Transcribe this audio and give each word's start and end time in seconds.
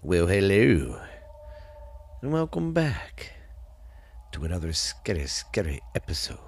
Well, 0.00 0.28
hello, 0.28 1.00
and 2.22 2.32
welcome 2.32 2.72
back 2.72 3.32
to 4.30 4.44
another 4.44 4.72
scary, 4.72 5.26
scary 5.26 5.80
episode 5.92 6.38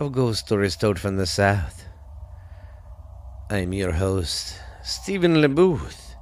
of 0.00 0.10
Ghost 0.10 0.46
Stories 0.46 0.74
Told 0.74 0.98
from 0.98 1.18
the 1.18 1.24
South. 1.24 1.84
I'm 3.48 3.72
your 3.72 3.92
host, 3.92 4.58
Stephen 4.82 5.36
LeBooth. 5.36 6.16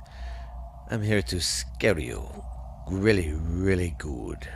I'm 0.91 1.01
here 1.01 1.23
to 1.23 1.41
scare 1.41 1.99
you 1.99 2.23
really, 2.87 3.33
really 3.33 3.95
good. 3.97 4.47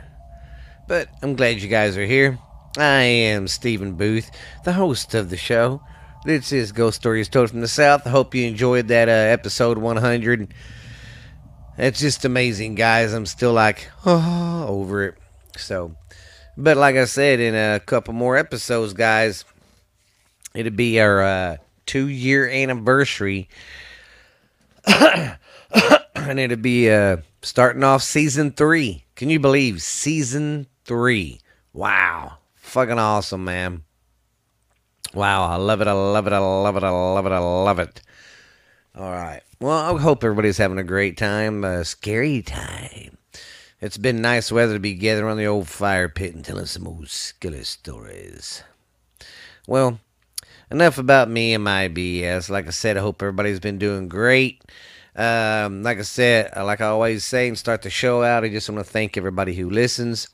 But 0.87 1.09
I'm 1.23 1.35
glad 1.35 1.63
you 1.63 1.67
guys 1.67 1.97
are 1.97 2.05
here. 2.05 2.37
I 2.77 3.01
am 3.01 3.47
Stephen 3.47 3.95
Booth, 3.95 4.29
the 4.65 4.73
host 4.73 5.15
of 5.15 5.31
the 5.31 5.37
show. 5.37 5.81
This 6.25 6.51
is 6.51 6.71
Ghost 6.71 6.95
Stories 6.95 7.29
Told 7.29 7.51
from 7.51 7.61
the 7.61 7.67
South. 7.67 8.07
I 8.07 8.09
hope 8.09 8.33
you 8.33 8.47
enjoyed 8.47 8.87
that 8.87 9.07
uh, 9.07 9.11
episode 9.11 9.77
100. 9.77 10.51
It's 11.77 11.99
just 11.99 12.25
amazing, 12.25 12.73
guys. 12.73 13.13
I'm 13.13 13.27
still 13.27 13.53
like, 13.53 13.91
oh, 14.07 14.65
over 14.67 15.03
it. 15.03 15.17
So, 15.55 15.95
but 16.57 16.77
like 16.77 16.95
I 16.95 17.05
said, 17.05 17.39
in 17.39 17.53
a 17.53 17.79
couple 17.79 18.15
more 18.15 18.37
episodes, 18.37 18.93
guys, 18.93 19.45
it'll 20.55 20.71
be 20.71 20.99
our 20.99 21.21
uh, 21.21 21.57
two 21.85 22.07
year 22.07 22.49
anniversary. 22.49 23.47
and 24.87 26.39
it'll 26.39 26.57
be 26.57 26.89
uh, 26.89 27.17
starting 27.43 27.83
off 27.83 28.01
season 28.01 28.51
three. 28.51 29.05
Can 29.15 29.29
you 29.29 29.39
believe 29.39 29.83
season 29.83 30.65
three? 30.85 31.39
Wow. 31.71 32.39
Fucking 32.55 32.97
awesome, 32.97 33.43
man. 33.43 33.84
Wow, 35.15 35.49
I 35.49 35.55
love 35.55 35.79
it. 35.79 35.87
I 35.87 35.93
love 35.93 36.27
it. 36.27 36.33
I 36.33 36.39
love 36.39 36.75
it. 36.75 36.83
I 36.83 36.89
love 36.89 37.25
it. 37.25 37.31
I 37.31 37.39
love 37.39 37.79
it. 37.79 38.01
All 38.93 39.11
right. 39.11 39.41
Well, 39.61 39.95
I 39.95 40.01
hope 40.01 40.23
everybody's 40.25 40.57
having 40.57 40.77
a 40.77 40.83
great 40.83 41.17
time, 41.17 41.63
a 41.63 41.85
scary 41.85 42.41
time. 42.41 43.17
It's 43.79 43.97
been 43.97 44.21
nice 44.21 44.51
weather 44.51 44.73
to 44.73 44.79
be 44.79 44.93
gathering 44.93 45.25
around 45.25 45.37
the 45.37 45.47
old 45.47 45.69
fire 45.69 46.09
pit 46.09 46.35
and 46.35 46.43
telling 46.43 46.65
some 46.65 46.85
old 46.85 47.07
skilly 47.09 47.63
stories. 47.63 48.61
Well, 49.67 49.99
enough 50.69 50.97
about 50.97 51.29
me 51.29 51.53
and 51.53 51.63
my 51.63 51.87
BS. 51.87 52.49
Like 52.49 52.67
I 52.67 52.71
said, 52.71 52.97
I 52.97 53.01
hope 53.01 53.21
everybody's 53.21 53.61
been 53.61 53.77
doing 53.79 54.09
great. 54.09 54.63
Um, 55.15 55.81
like 55.81 55.97
I 55.97 56.01
said, 56.01 56.51
like 56.57 56.81
I 56.81 56.87
always 56.87 57.23
say 57.23 57.47
and 57.47 57.57
start 57.57 57.83
the 57.83 57.89
show 57.89 58.21
out, 58.21 58.43
I 58.43 58.49
just 58.49 58.69
want 58.69 58.85
to 58.85 58.91
thank 58.91 59.15
everybody 59.15 59.55
who 59.55 59.69
listens. 59.69 60.27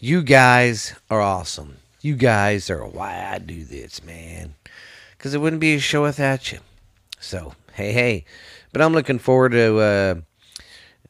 You 0.00 0.22
guys 0.22 0.94
are 1.08 1.20
awesome. 1.20 1.76
You 2.00 2.14
guys 2.14 2.70
are 2.70 2.86
why 2.86 3.28
I 3.28 3.38
do 3.38 3.64
this, 3.64 4.04
man. 4.04 4.54
Because 5.16 5.34
it 5.34 5.40
wouldn't 5.40 5.60
be 5.60 5.74
a 5.74 5.80
show 5.80 6.02
without 6.02 6.52
you. 6.52 6.60
So, 7.18 7.54
hey, 7.72 7.92
hey. 7.92 8.24
But 8.72 8.82
I'm 8.82 8.92
looking 8.92 9.18
forward 9.18 9.50
to 9.50 9.78
uh, 9.78 10.14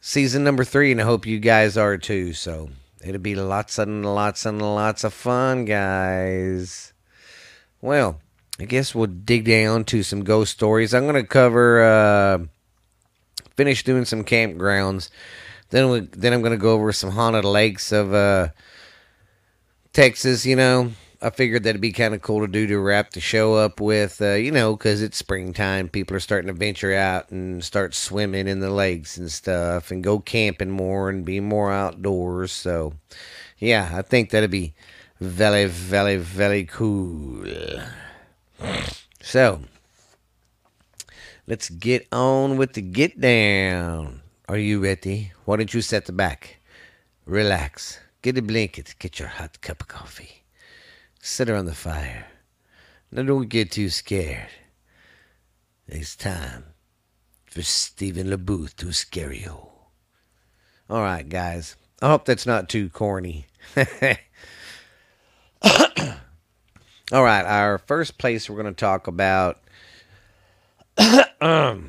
season 0.01 0.45
number 0.45 0.65
three, 0.65 0.91
and 0.91 1.01
I 1.01 1.05
hope 1.05 1.27
you 1.27 1.41
guys 1.41 1.77
are 1.77 1.99
too. 1.99 2.33
So, 2.33 2.71
it'll 3.05 3.21
be 3.21 3.35
lots 3.35 3.79
and 3.79 4.03
lots 4.03 4.47
and 4.47 4.63
lots 4.63 5.05
of 5.05 5.13
fun, 5.13 5.67
guys. 5.67 6.95
Well, 7.83 8.21
I 8.59 8.65
guess 8.65 8.95
we'll 8.95 9.09
dig 9.09 9.45
down 9.45 9.85
to 9.87 10.03
some 10.03 10.25
ghost 10.25 10.53
stories. 10.53 10.95
I'm 10.95 11.05
going 11.05 11.23
to 11.23 11.29
cover, 11.29 11.83
uh, 11.83 12.39
finish 13.59 13.85
doing 13.85 14.07
some 14.07 14.25
campgrounds. 14.25 15.11
Then, 15.69 15.91
we, 15.91 16.01
then 16.01 16.33
I'm 16.33 16.41
going 16.41 16.53
to 16.53 16.57
go 16.57 16.73
over 16.73 16.93
some 16.93 17.11
haunted 17.11 17.45
lakes 17.45 17.93
of. 17.93 18.15
Uh, 18.15 18.49
Texas, 19.99 20.47
you 20.47 20.55
know, 20.55 20.93
I 21.21 21.31
figured 21.31 21.65
that'd 21.65 21.81
be 21.81 21.91
kind 21.91 22.15
of 22.15 22.23
cool 22.23 22.43
to 22.43 22.47
do 22.47 22.69
to 22.69 22.79
wrap 22.79 23.11
the 23.11 23.21
show 23.21 23.55
up 23.55 23.81
with, 23.81 24.23
uh, 24.23 24.35
you 24.35 24.53
know, 24.53 24.77
because 24.77 25.03
it's 25.03 25.17
springtime. 25.19 25.89
People 25.89 26.17
are 26.17 26.21
starting 26.21 26.47
to 26.47 26.53
venture 26.53 26.95
out 26.95 27.31
and 27.31 27.65
start 27.65 27.97
swimming 27.97 28.47
in 28.47 28.61
the 28.61 28.71
lakes 28.71 29.17
and 29.17 29.29
stuff 29.29 29.91
and 29.91 30.05
go 30.05 30.21
camping 30.21 30.71
more 30.71 31.11
and 31.11 31.25
be 31.25 31.41
more 31.41 31.73
outdoors. 31.73 32.53
So, 32.53 32.93
yeah, 33.59 33.91
I 33.93 34.03
think 34.03 34.31
that'd 34.31 34.53
be 34.53 34.73
very, 35.19 35.65
very, 35.65 36.17
very 36.17 36.63
cool. 36.63 37.45
So, 39.21 39.63
let's 41.49 41.71
get 41.71 42.07
on 42.13 42.57
with 42.57 42.75
the 42.75 42.83
get 42.83 43.21
down. 43.21 44.23
Are 44.49 44.59
you 44.59 44.81
ready? 44.81 45.33
Why 45.45 45.57
don't 45.57 45.75
you 45.75 45.83
set 45.83 46.07
the 46.07 46.13
back? 46.13 46.61
Relax. 47.27 47.99
Get 48.21 48.37
a 48.37 48.43
blanket, 48.43 48.97
get 48.99 49.19
your 49.21 49.29
hot 49.29 49.61
cup 49.61 49.81
of 49.81 49.89
coffee, 49.89 50.43
sit 51.21 51.49
around 51.49 51.67
the 51.67 51.75
fire. 51.75 52.27
Now 53.13 53.23
don't 53.23 53.49
get 53.49 53.71
too 53.71 53.91
scared. 53.91 54.49
It's 55.87 56.17
time 56.17 56.65
for 57.47 57.63
Stephen 57.63 58.27
LeBooth 58.29 58.75
to 58.77 58.93
scare 58.93 59.33
you. 59.33 59.69
All 60.91 61.03
right, 61.03 61.29
guys. 61.29 61.77
I 62.03 62.09
hope 62.09 62.25
that's 62.25 62.47
not 62.47 62.69
too 62.69 62.91
corny. 62.91 63.47
All 67.11 67.25
right, 67.25 67.45
our 67.45 67.79
first 67.79 68.19
place 68.19 68.51
we're 68.51 68.61
going 68.61 68.75
to 68.75 68.79
talk 68.79 69.07
about 69.07 69.61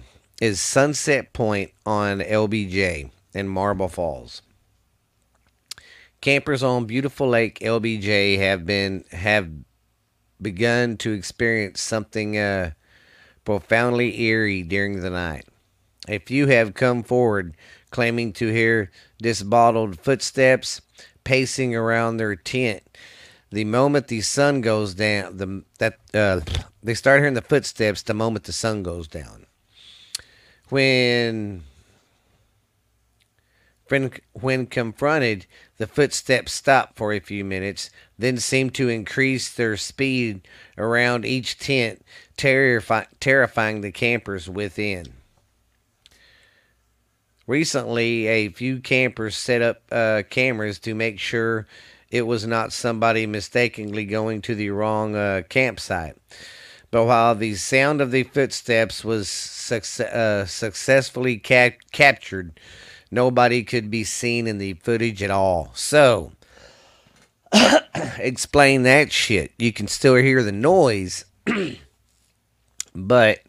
is 0.41 0.61
Sunset 0.61 1.33
Point 1.33 1.71
on 1.85 2.19
LBJ 2.19 3.11
in 3.33 3.47
Marble 3.47 3.89
Falls. 3.89 4.41
Campers 6.21 6.63
on 6.63 6.85
beautiful 6.85 7.29
Lake 7.29 7.59
LBJ 7.59 8.37
have 8.39 8.65
been 8.65 9.05
have 9.11 9.49
begun 10.41 10.97
to 10.97 11.11
experience 11.11 11.81
something 11.81 12.37
uh, 12.37 12.71
profoundly 13.45 14.21
eerie 14.21 14.63
during 14.63 14.99
the 14.99 15.09
night. 15.09 15.45
A 16.07 16.19
few 16.19 16.47
have 16.47 16.73
come 16.73 17.03
forward 17.03 17.55
claiming 17.89 18.33
to 18.33 18.51
hear 18.51 18.91
disembodied 19.21 19.99
footsteps 19.99 20.81
pacing 21.23 21.75
around 21.75 22.17
their 22.17 22.35
tent. 22.35 22.83
The 23.51 23.65
moment 23.65 24.07
the 24.07 24.21
sun 24.21 24.61
goes 24.61 24.93
down, 24.93 25.37
the 25.37 25.63
that 25.79 25.99
uh, 26.13 26.41
they 26.83 26.95
start 26.95 27.19
hearing 27.19 27.33
the 27.33 27.41
footsteps 27.41 28.03
the 28.03 28.13
moment 28.13 28.43
the 28.43 28.53
sun 28.53 28.83
goes 28.83 29.07
down. 29.07 29.45
When 30.69 31.63
when, 33.89 34.65
confronted, 34.67 35.45
the 35.77 35.87
footsteps 35.87 36.53
stopped 36.53 36.97
for 36.97 37.13
a 37.13 37.19
few 37.19 37.43
minutes, 37.43 37.89
then 38.17 38.37
seemed 38.37 38.75
to 38.75 38.89
increase 38.89 39.49
their 39.49 39.77
speed 39.77 40.47
around 40.77 41.25
each 41.25 41.57
tent, 41.57 42.05
terrify, 42.37 43.05
terrifying 43.19 43.81
the 43.81 43.91
campers 43.91 44.49
within. 44.49 45.05
Recently, 47.47 48.27
a 48.27 48.49
few 48.49 48.79
campers 48.79 49.35
set 49.35 49.61
up 49.61 49.81
uh, 49.91 50.23
cameras 50.29 50.77
to 50.79 50.93
make 50.93 51.19
sure 51.19 51.65
it 52.11 52.23
was 52.23 52.45
not 52.45 52.73
somebody 52.73 53.25
mistakenly 53.25 54.05
going 54.05 54.41
to 54.43 54.55
the 54.55 54.69
wrong 54.69 55.15
uh, 55.15 55.41
campsite. 55.49 56.15
But 56.91 57.05
while 57.05 57.35
the 57.35 57.55
sound 57.55 58.01
of 58.01 58.11
the 58.11 58.23
footsteps 58.23 59.03
was 59.03 59.71
uh, 59.71 60.45
successfully 60.45 61.37
cap- 61.37 61.77
captured, 61.91 62.59
nobody 63.11 63.63
could 63.63 63.89
be 63.89 64.03
seen 64.03 64.47
in 64.47 64.57
the 64.57 64.73
footage 64.73 65.21
at 65.23 65.31
all. 65.31 65.71
So, 65.73 66.31
explain 68.17 68.83
that 68.83 69.11
shit. 69.11 69.51
You 69.57 69.73
can 69.73 69.87
still 69.87 70.15
hear 70.15 70.43
the 70.43 70.51
noise, 70.51 71.25
but 72.95 73.39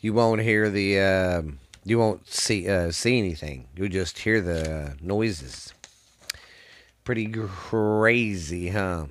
you 0.00 0.12
won't 0.12 0.42
hear 0.42 0.70
the. 0.70 0.98
Uh, 0.98 1.42
you 1.84 1.98
won't 1.98 2.28
see 2.28 2.68
uh, 2.68 2.90
see 2.90 3.18
anything. 3.18 3.66
You'll 3.74 3.88
just 3.88 4.18
hear 4.18 4.40
the 4.40 4.96
noises. 5.00 5.72
Pretty 7.04 7.26
crazy, 7.26 8.68
huh? 8.68 9.06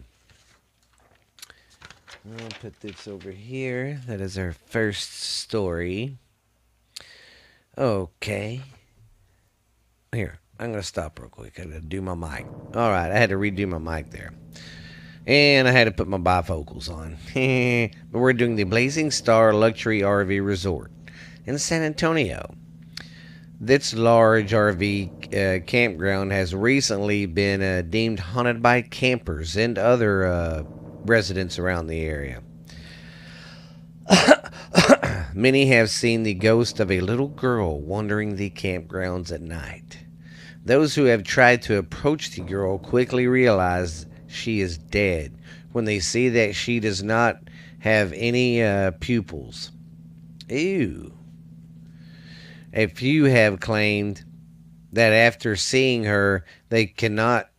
I'll 2.25 2.49
put 2.61 2.79
this 2.81 3.07
over 3.07 3.31
here. 3.31 4.01
That 4.07 4.21
is 4.21 4.38
our 4.38 4.53
first 4.53 5.13
story. 5.13 6.17
Okay. 7.77 8.62
Here, 10.11 10.39
I'm 10.57 10.71
going 10.71 10.81
to 10.81 10.88
stop 10.88 11.19
real 11.19 11.29
quick. 11.29 11.59
I 11.59 11.65
got 11.65 11.73
to 11.73 11.81
do 11.81 12.01
my 12.01 12.15
mic. 12.15 12.47
All 12.75 12.89
right, 12.89 13.11
I 13.11 13.17
had 13.17 13.29
to 13.29 13.35
redo 13.35 13.67
my 13.67 13.77
mic 13.77 14.09
there. 14.09 14.33
And 15.27 15.67
I 15.67 15.71
had 15.71 15.83
to 15.83 15.91
put 15.91 16.07
my 16.07 16.17
bifocals 16.17 16.89
on. 16.89 17.17
but 18.11 18.17
we're 18.17 18.33
doing 18.33 18.56
the 18.56 18.63
Blazing 18.63 19.11
Star 19.11 19.53
Luxury 19.53 20.01
RV 20.01 20.44
Resort 20.44 20.91
in 21.45 21.59
San 21.59 21.83
Antonio. 21.83 22.56
This 23.59 23.94
large 23.94 24.51
RV 24.51 25.27
uh, 25.31 25.63
campground 25.65 26.31
has 26.31 26.55
recently 26.55 27.27
been 27.27 27.62
uh, 27.62 27.83
deemed 27.88 28.19
haunted 28.19 28.63
by 28.63 28.81
campers 28.81 29.55
and 29.57 29.77
other 29.77 30.25
uh, 30.25 30.63
residents 31.05 31.59
around 31.59 31.85
the 31.85 32.01
area. 32.01 32.41
Many 35.33 35.67
have 35.67 35.89
seen 35.89 36.23
the 36.23 36.33
ghost 36.33 36.79
of 36.79 36.89
a 36.89 37.01
little 37.01 37.27
girl 37.27 37.79
wandering 37.79 38.35
the 38.35 38.50
campgrounds 38.50 39.31
at 39.31 39.41
night. 39.41 39.88
Those 40.63 40.95
who 40.95 41.06
have 41.06 41.23
tried 41.23 41.61
to 41.63 41.77
approach 41.77 42.31
the 42.31 42.41
girl 42.41 42.77
quickly 42.77 43.27
realize 43.27 44.06
she 44.27 44.59
is 44.59 44.77
dead 44.77 45.35
when 45.71 45.85
they 45.85 46.00
see 46.00 46.29
that 46.29 46.56
she 46.56 46.79
does 46.79 47.01
not 47.01 47.38
have 47.79 48.13
any 48.13 48.61
uh, 48.61 48.91
pupils. 49.00 49.71
Ew. 50.50 51.13
A 52.73 52.88
few 52.88 53.25
have 53.25 53.59
claimed 53.59 54.23
that 54.91 55.13
after 55.13 55.56
seeing 55.56 56.03
her, 56.03 56.45
they 56.69 56.85
cannot 56.85 57.50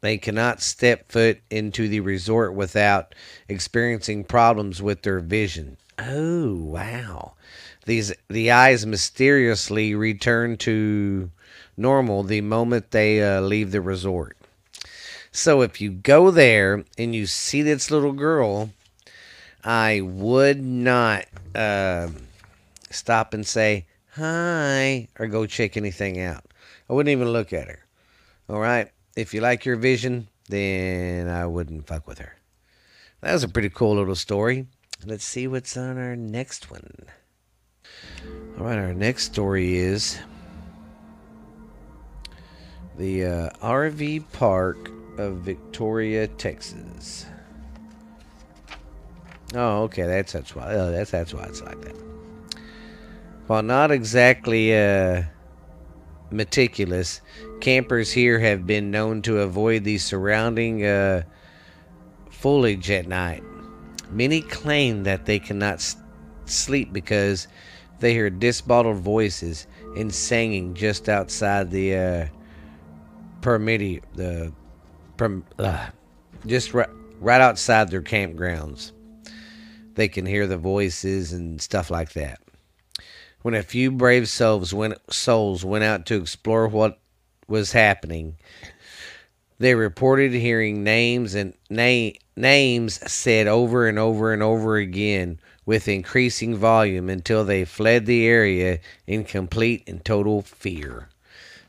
they 0.00 0.18
cannot 0.18 0.60
step 0.60 1.10
foot 1.10 1.40
into 1.50 1.88
the 1.88 2.00
resort 2.00 2.54
without 2.54 3.14
experiencing 3.48 4.22
problems 4.22 4.82
with 4.82 5.00
their 5.00 5.20
vision. 5.20 5.78
Oh, 5.98 6.56
wow. 6.56 7.34
These 7.86 8.12
the 8.28 8.50
eyes 8.50 8.84
mysteriously 8.84 9.94
return 9.94 10.56
to 10.58 11.30
normal 11.76 12.22
the 12.22 12.40
moment 12.40 12.90
they 12.90 13.22
uh, 13.22 13.40
leave 13.40 13.70
the 13.70 13.80
resort. 13.80 14.36
So 15.32 15.62
if 15.62 15.80
you 15.80 15.90
go 15.90 16.30
there 16.30 16.84
and 16.96 17.14
you 17.14 17.26
see 17.26 17.62
this 17.62 17.90
little 17.90 18.12
girl, 18.12 18.70
I 19.64 20.00
would 20.00 20.62
not 20.62 21.26
uh, 21.54 22.08
stop 22.90 23.34
and 23.34 23.46
say 23.46 23.86
hi 24.12 25.08
or 25.18 25.26
go 25.26 25.46
check 25.46 25.76
anything 25.76 26.20
out. 26.20 26.44
I 26.88 26.92
wouldn't 26.92 27.12
even 27.12 27.32
look 27.32 27.52
at 27.52 27.66
her. 27.68 27.84
All 28.48 28.60
right. 28.60 28.90
If 29.16 29.32
you 29.32 29.40
like 29.40 29.64
your 29.64 29.76
vision, 29.76 30.28
then 30.48 31.28
I 31.28 31.46
wouldn't 31.46 31.86
fuck 31.86 32.06
with 32.06 32.18
her. 32.18 32.36
That 33.20 33.32
was 33.32 33.42
a 33.42 33.48
pretty 33.48 33.70
cool 33.70 33.96
little 33.96 34.14
story. 34.14 34.66
Let's 35.04 35.24
see 35.24 35.46
what's 35.46 35.76
on 35.76 35.98
our 35.98 36.14
next 36.14 36.70
one. 36.70 37.06
All 38.58 38.66
right, 38.66 38.78
our 38.78 38.94
next 38.94 39.24
story 39.24 39.76
is 39.76 40.18
the 42.96 43.24
uh, 43.24 43.50
RV 43.60 44.32
park 44.32 44.90
of 45.18 45.38
Victoria, 45.38 46.26
Texas. 46.26 47.26
Oh, 49.54 49.82
okay, 49.84 50.02
that's 50.02 50.32
that's 50.32 50.54
why. 50.54 50.74
Oh, 50.74 50.90
that's 50.90 51.10
that's 51.10 51.32
why 51.32 51.44
it's 51.44 51.62
like 51.62 51.80
that. 51.82 51.96
While 53.46 53.62
not 53.62 53.90
exactly 53.90 54.76
uh, 54.76 55.24
meticulous, 56.30 57.20
campers 57.60 58.12
here 58.12 58.38
have 58.40 58.66
been 58.66 58.90
known 58.90 59.22
to 59.22 59.40
avoid 59.40 59.84
the 59.84 59.98
surrounding 59.98 60.84
uh, 60.84 61.22
foliage 62.30 62.90
at 62.90 63.06
night. 63.06 63.42
Many 64.10 64.40
claim 64.40 65.04
that 65.04 65.26
they 65.26 65.38
cannot 65.38 65.74
s- 65.74 65.96
sleep 66.46 66.92
because 66.92 67.48
they 68.00 68.12
hear 68.12 68.30
disembodied 68.30 68.96
voices 68.96 69.66
and 69.96 70.12
singing 70.12 70.74
just 70.74 71.08
outside 71.08 71.70
the 71.70 71.96
uh, 71.96 72.26
permiti- 73.44 74.02
the 74.14 74.52
perm- 75.18 75.44
uh, 75.58 75.88
just 76.46 76.72
right, 76.72 76.88
right 77.20 77.42
outside 77.42 77.90
their 77.90 78.00
campgrounds. 78.00 78.92
They 79.94 80.08
can 80.08 80.24
hear 80.24 80.46
the 80.46 80.56
voices 80.56 81.32
and 81.34 81.60
stuff 81.60 81.90
like 81.90 82.14
that. 82.14 82.40
When 83.42 83.54
a 83.54 83.62
few 83.62 83.90
brave 83.92 84.30
souls 84.30 84.72
went, 84.72 84.94
souls 85.12 85.62
went 85.62 85.84
out 85.84 86.06
to 86.06 86.16
explore 86.16 86.66
what 86.66 86.98
was 87.46 87.72
happening, 87.72 88.36
they 89.58 89.74
reported 89.74 90.32
hearing 90.32 90.82
names 90.82 91.34
and 91.34 91.52
na- 91.68 92.16
names 92.34 93.12
said 93.12 93.46
over 93.46 93.86
and 93.86 93.98
over 93.98 94.32
and 94.32 94.42
over 94.42 94.78
again 94.78 95.38
with 95.66 95.86
increasing 95.86 96.56
volume 96.56 97.10
until 97.10 97.44
they 97.44 97.66
fled 97.66 98.06
the 98.06 98.26
area 98.26 98.80
in 99.06 99.22
complete 99.24 99.86
and 99.86 100.02
total 100.02 100.40
fear. 100.40 101.10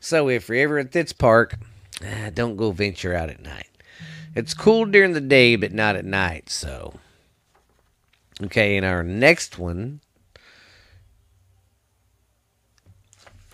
So 0.06 0.28
if 0.28 0.48
you're 0.48 0.58
ever 0.58 0.78
at 0.78 0.92
this 0.92 1.12
park, 1.12 1.58
ah, 2.00 2.30
don't 2.32 2.54
go 2.54 2.70
venture 2.70 3.12
out 3.12 3.28
at 3.28 3.42
night. 3.42 3.66
It's 4.36 4.54
cool 4.54 4.84
during 4.84 5.14
the 5.14 5.20
day, 5.20 5.56
but 5.56 5.72
not 5.72 5.96
at 5.96 6.04
night. 6.04 6.48
So, 6.48 6.94
okay, 8.40 8.76
and 8.76 8.86
our 8.86 9.02
next 9.02 9.58
one 9.58 10.00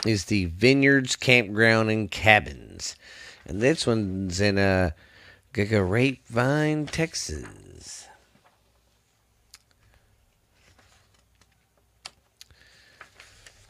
is 0.04 0.26
the 0.26 0.44
Vineyards 0.44 1.16
Campground 1.16 1.90
and 1.90 2.10
Cabins. 2.10 2.96
And 3.46 3.62
this 3.62 3.86
one's 3.86 4.38
in 4.38 4.58
uh, 4.58 4.90
Grapevine, 5.54 6.84
Texas. 6.84 8.08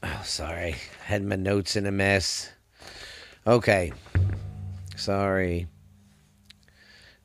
Oh, 0.02 0.22
sorry. 0.24 0.74
Had 1.04 1.22
my 1.22 1.36
notes 1.36 1.76
in 1.76 1.86
a 1.86 1.92
mess. 1.92 2.51
Okay. 3.46 3.92
Sorry. 4.96 5.66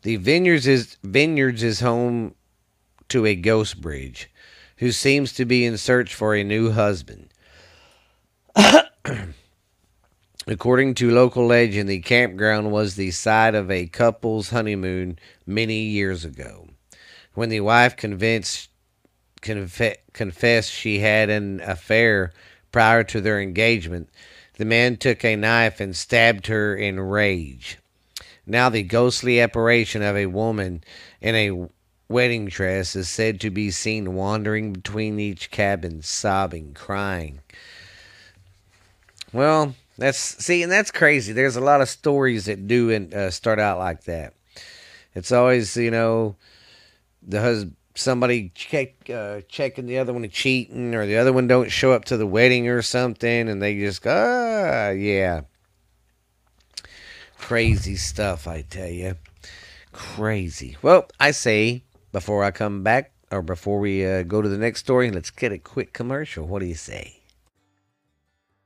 The 0.01 0.15
Vineyards 0.15 0.67
is 0.67 0.97
Vineyards 1.03 1.63
is 1.63 1.79
home 1.79 2.33
to 3.09 3.25
a 3.25 3.35
ghost 3.35 3.81
bridge 3.81 4.29
who 4.77 4.91
seems 4.91 5.33
to 5.33 5.45
be 5.45 5.65
in 5.65 5.77
search 5.77 6.13
for 6.15 6.35
a 6.35 6.43
new 6.43 6.71
husband. 6.71 7.29
According 10.47 10.95
to 10.95 11.11
local 11.11 11.45
legend, 11.45 11.89
the 11.89 11.99
campground 11.99 12.71
was 12.71 12.95
the 12.95 13.11
site 13.11 13.53
of 13.53 13.69
a 13.69 13.87
couple's 13.87 14.49
honeymoon 14.49 15.19
many 15.45 15.81
years 15.81 16.23
ago. 16.23 16.69
When 17.33 17.49
the 17.49 17.59
wife 17.59 17.97
convinced, 17.97 18.69
confe- 19.41 19.97
confessed 20.13 20.71
she 20.71 20.99
had 20.99 21.29
an 21.29 21.59
affair 21.61 22.31
prior 22.71 23.03
to 23.05 23.19
their 23.19 23.41
engagement, 23.41 24.09
the 24.57 24.65
man 24.65 24.97
took 24.97 25.23
a 25.23 25.35
knife 25.35 25.79
and 25.79 25.95
stabbed 25.95 26.47
her 26.47 26.75
in 26.75 26.99
rage. 26.99 27.77
Now, 28.45 28.69
the 28.69 28.83
ghostly 28.83 29.39
apparition 29.39 30.01
of 30.01 30.15
a 30.15 30.27
woman 30.27 30.83
in 31.21 31.35
a 31.35 31.67
wedding 32.09 32.45
dress 32.45 32.95
is 32.95 33.09
said 33.09 33.39
to 33.41 33.49
be 33.49 33.71
seen 33.71 34.15
wandering 34.15 34.73
between 34.73 35.19
each 35.19 35.51
cabin, 35.51 36.01
sobbing, 36.01 36.73
crying. 36.73 37.39
Well, 39.33 39.75
that's 39.97 40.17
see, 40.17 40.63
and 40.63 40.71
that's 40.71 40.91
crazy. 40.91 41.33
There's 41.33 41.55
a 41.55 41.61
lot 41.61 41.81
of 41.81 41.89
stories 41.89 42.45
that 42.45 42.67
do 42.67 42.89
and 42.89 43.13
uh, 43.13 43.31
start 43.31 43.59
out 43.59 43.77
like 43.77 44.03
that. 44.05 44.33
It's 45.13 45.31
always 45.31 45.75
you 45.75 45.91
know 45.91 46.35
the 47.21 47.41
husband 47.41 47.75
somebody 47.97 48.51
check 48.53 49.09
uh, 49.09 49.41
checking 49.49 49.87
the 49.87 49.97
other 49.97 50.13
one 50.13 50.27
cheating 50.29 50.93
or 50.93 51.05
the 51.05 51.17
other 51.17 51.33
one 51.33 51.47
don't 51.47 51.71
show 51.71 51.91
up 51.91 52.05
to 52.05 52.17
the 52.17 52.27
wedding 52.27 52.67
or 52.67 52.81
something 52.81 53.49
and 53.49 53.61
they 53.61 53.77
just 53.79 54.01
go 54.01 54.11
ah 54.11 54.91
yeah. 54.91 55.41
Crazy 57.37 57.95
stuff 57.95 58.47
i 58.47 58.61
tell 58.61 58.89
you 58.89 59.15
crazy. 59.91 60.77
Well 60.81 61.07
i 61.19 61.31
say 61.31 61.83
before 62.11 62.43
i 62.43 62.51
come 62.51 62.83
back 62.83 63.11
or 63.31 63.41
before 63.41 63.79
we 63.79 64.05
uh, 64.05 64.23
go 64.23 64.41
to 64.41 64.49
the 64.49 64.57
next 64.57 64.81
story 64.81 65.11
let's 65.11 65.31
get 65.31 65.51
a 65.51 65.57
quick 65.57 65.93
commercial. 65.93 66.45
What 66.45 66.59
do 66.59 66.65
you 66.65 66.75
say? 66.75 67.21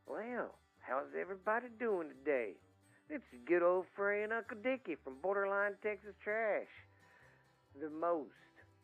Well 0.08 0.56
how's 0.82 1.08
everybody 1.20 1.68
doing 1.80 2.10
today? 2.10 2.52
It's 3.10 3.24
your 3.32 3.60
good 3.60 3.66
old 3.66 3.86
friend 3.96 4.32
Uncle 4.32 4.58
Dickie 4.64 4.96
from 5.04 5.16
Borderline 5.22 5.74
Texas 5.84 6.16
Trash. 6.24 6.68
The 7.82 7.90
most 7.90 8.32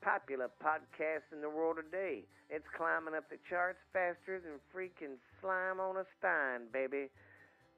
popular 0.01 0.50
podcast 0.63 1.27
in 1.34 1.42
the 1.42 1.50
world 1.50 1.77
today. 1.77 2.24
It's 2.50 2.66
climbing 2.75 3.16
up 3.16 3.30
the 3.30 3.38
charts 3.50 3.80
faster 3.92 4.39
than 4.39 4.62
freaking 4.72 5.20
slime 5.42 5.80
on 5.80 5.98
a 5.98 6.06
stein, 6.20 6.72
baby. 6.72 7.10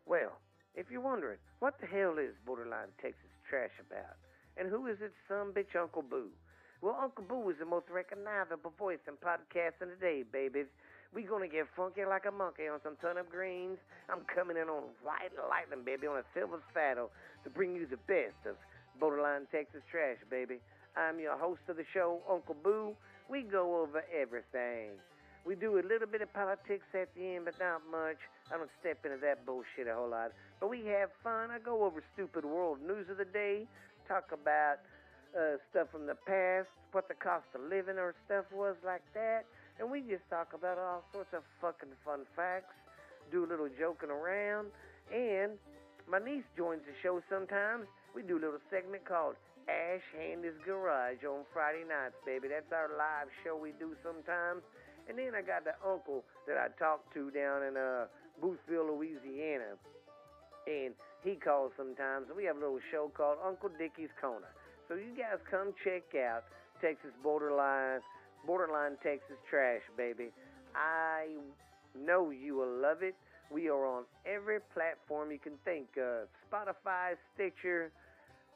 Well, 0.06 0.38
if 0.76 0.88
you're 0.92 1.02
wondering, 1.02 1.38
what 1.60 1.80
the 1.82 1.88
hell 1.88 2.18
is 2.20 2.36
Borderline 2.46 2.94
Texas 3.02 3.34
Trash 3.50 3.74
about? 3.82 4.18
And 4.58 4.70
who 4.70 4.88
is 4.88 4.98
its 5.02 5.16
son 5.28 5.52
bitch 5.56 5.74
Uncle 5.80 6.04
Boo? 6.04 6.30
Well, 6.82 6.98
Uncle 7.02 7.26
Boo 7.28 7.50
is 7.50 7.58
the 7.60 7.66
most 7.66 7.90
recognizable 7.92 8.72
voice 8.78 9.04
in 9.08 9.16
podcasting 9.20 9.92
today, 10.00 10.24
babies. 10.24 10.68
We 11.14 11.24
gonna 11.24 11.50
get 11.50 11.66
funky 11.76 12.06
like 12.06 12.26
a 12.30 12.32
monkey 12.32 12.70
on 12.70 12.80
some 12.84 12.96
turnip 13.02 13.30
greens. 13.32 13.80
I'm 14.08 14.22
coming 14.30 14.58
in 14.58 14.70
on 14.70 14.94
white 15.02 15.34
lightning, 15.50 15.84
baby, 15.84 16.06
on 16.06 16.22
a 16.22 16.26
silver 16.38 16.62
saddle 16.74 17.10
to 17.44 17.50
bring 17.50 17.74
you 17.74 17.88
the 17.90 17.98
best 18.06 18.38
of 18.46 18.56
Borderline 19.00 19.48
Texas 19.52 19.82
Trash, 19.90 20.22
baby. 20.30 20.62
I'm 21.00 21.18
your 21.18 21.38
host 21.38 21.62
of 21.70 21.78
the 21.78 21.88
show, 21.94 22.20
Uncle 22.30 22.58
Boo. 22.62 22.92
We 23.30 23.44
go 23.44 23.80
over 23.80 24.04
everything. 24.12 25.00
We 25.46 25.56
do 25.56 25.80
a 25.80 25.84
little 25.88 26.08
bit 26.12 26.22
of 26.22 26.34
politics 26.34 26.84
at 26.94 27.08
the 27.16 27.36
end, 27.36 27.46
but 27.46 27.56
not 27.58 27.80
much. 27.90 28.20
I 28.52 28.58
don't 28.58 28.70
step 28.82 29.00
into 29.06 29.16
that 29.24 29.46
bullshit 29.46 29.88
a 29.88 29.96
whole 29.96 30.10
lot. 30.10 30.34
But 30.60 30.70
we 30.70 30.84
have 30.92 31.08
fun. 31.24 31.52
I 31.52 31.60
go 31.60 31.86
over 31.86 32.04
stupid 32.14 32.44
world 32.44 32.80
news 32.86 33.08
of 33.10 33.16
the 33.16 33.24
day, 33.24 33.64
talk 34.10 34.36
about 34.36 34.84
uh, 35.32 35.56
stuff 35.72 35.88
from 35.90 36.06
the 36.06 36.20
past, 36.28 36.68
what 36.92 37.08
the 37.08 37.16
cost 37.16 37.48
of 37.56 37.62
living 37.62 37.96
or 37.96 38.14
stuff 38.26 38.44
was 38.52 38.76
like 38.84 39.04
that. 39.14 39.46
And 39.80 39.90
we 39.90 40.02
just 40.02 40.28
talk 40.30 40.52
about 40.52 40.78
all 40.78 41.06
sorts 41.14 41.32
of 41.32 41.44
fucking 41.62 41.96
fun 42.04 42.28
facts, 42.36 42.76
do 43.32 43.46
a 43.46 43.48
little 43.48 43.70
joking 43.80 44.12
around. 44.12 44.68
And 45.16 45.54
my 46.12 46.20
niece 46.20 46.44
joins 46.58 46.82
the 46.84 46.92
show 47.02 47.24
sometimes. 47.32 47.88
We 48.14 48.22
do 48.22 48.36
a 48.36 48.44
little 48.44 48.60
segment 48.70 49.06
called 49.06 49.36
Ash 49.70 50.02
Handy's 50.18 50.58
Garage 50.66 51.22
on 51.22 51.46
Friday 51.54 51.86
nights, 51.86 52.18
baby. 52.26 52.50
That's 52.50 52.74
our 52.74 52.90
live 52.98 53.30
show 53.46 53.54
we 53.54 53.78
do 53.78 53.94
sometimes. 54.02 54.66
And 55.06 55.18
then 55.18 55.38
I 55.38 55.46
got 55.46 55.62
the 55.64 55.78
uncle 55.86 56.26
that 56.50 56.58
I 56.58 56.74
talk 56.82 57.06
to 57.14 57.30
down 57.30 57.62
in 57.70 57.78
uh, 57.78 58.10
Boothville, 58.42 58.90
Louisiana. 58.90 59.78
And 60.66 60.98
he 61.22 61.38
calls 61.38 61.72
sometimes. 61.78 62.34
We 62.34 62.46
have 62.46 62.58
a 62.58 62.60
little 62.60 62.82
show 62.92 63.12
called 63.14 63.38
Uncle 63.46 63.70
Dickie's 63.78 64.14
Corner. 64.20 64.50
So 64.90 64.96
you 64.96 65.14
guys 65.14 65.38
come 65.50 65.74
check 65.86 66.18
out 66.18 66.50
Texas 66.82 67.14
Borderline, 67.22 68.02
Borderline 68.46 68.98
Texas 69.06 69.38
Trash, 69.50 69.86
baby. 69.98 70.34
I 70.74 71.38
Know 71.98 72.30
you 72.30 72.56
will 72.56 72.82
love 72.82 73.02
it. 73.02 73.16
We 73.52 73.68
are 73.70 73.86
on 73.86 74.04
every 74.26 74.60
platform 74.74 75.32
you 75.32 75.40
can 75.40 75.58
think 75.66 75.98
of 75.98 76.30
Spotify, 76.46 77.18
Stitcher, 77.34 77.92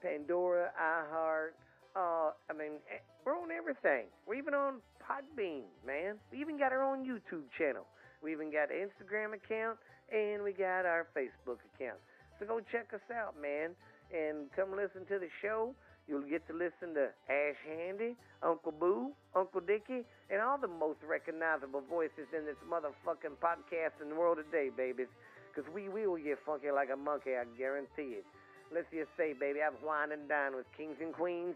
Pandora, 0.04 0.70
iHeart. 0.76 1.56
Uh, 1.96 2.36
I 2.52 2.54
mean, 2.54 2.84
eh, 2.92 3.00
we're 3.24 3.40
on 3.40 3.50
everything. 3.52 4.12
We're 4.28 4.36
even 4.36 4.54
on 4.54 4.84
Podbean, 5.00 5.64
man. 5.88 6.20
We 6.32 6.42
even 6.42 6.60
got 6.60 6.74
our 6.74 6.84
own 6.84 7.08
YouTube 7.08 7.48
channel. 7.58 7.88
We 8.22 8.34
even 8.34 8.52
got 8.52 8.68
an 8.70 8.84
Instagram 8.84 9.34
account, 9.34 9.80
and 10.12 10.44
we 10.44 10.52
got 10.52 10.86
our 10.86 11.08
Facebook 11.16 11.64
account. 11.72 12.00
So 12.40 12.46
go 12.46 12.60
check 12.72 12.92
us 12.94 13.06
out, 13.16 13.40
man, 13.40 13.72
and 14.12 14.52
come 14.56 14.76
listen 14.76 15.08
to 15.08 15.20
the 15.20 15.32
show. 15.42 15.74
You'll 16.08 16.28
get 16.28 16.46
to 16.48 16.54
listen 16.54 16.92
to 17.00 17.16
Ash 17.32 17.60
Handy, 17.64 18.16
Uncle 18.44 18.74
Boo, 18.74 19.16
Uncle 19.36 19.62
Dickie, 19.62 20.04
and 20.30 20.42
all 20.44 20.58
the 20.60 20.68
most 20.68 21.00
recognizable 21.08 21.82
voices 21.88 22.28
in 22.36 22.44
this 22.44 22.60
motherfucking 22.68 23.40
podcast 23.40 24.02
in 24.02 24.10
the 24.10 24.16
world 24.16 24.38
today, 24.44 24.68
babies. 24.76 25.08
Because 25.54 25.70
we 25.72 25.88
will 25.88 26.18
get 26.18 26.40
funky 26.46 26.72
like 26.72 26.90
a 26.92 26.98
monkey, 26.98 27.40
I 27.40 27.46
guarantee 27.58 28.20
it. 28.20 28.26
Let's 28.74 28.90
just 28.90 29.14
say, 29.14 29.38
baby, 29.38 29.62
I've 29.62 29.78
wined 29.86 30.12
and 30.12 30.26
dined 30.26 30.56
with 30.58 30.66
kings 30.74 30.98
and 30.98 31.14
queens, 31.14 31.54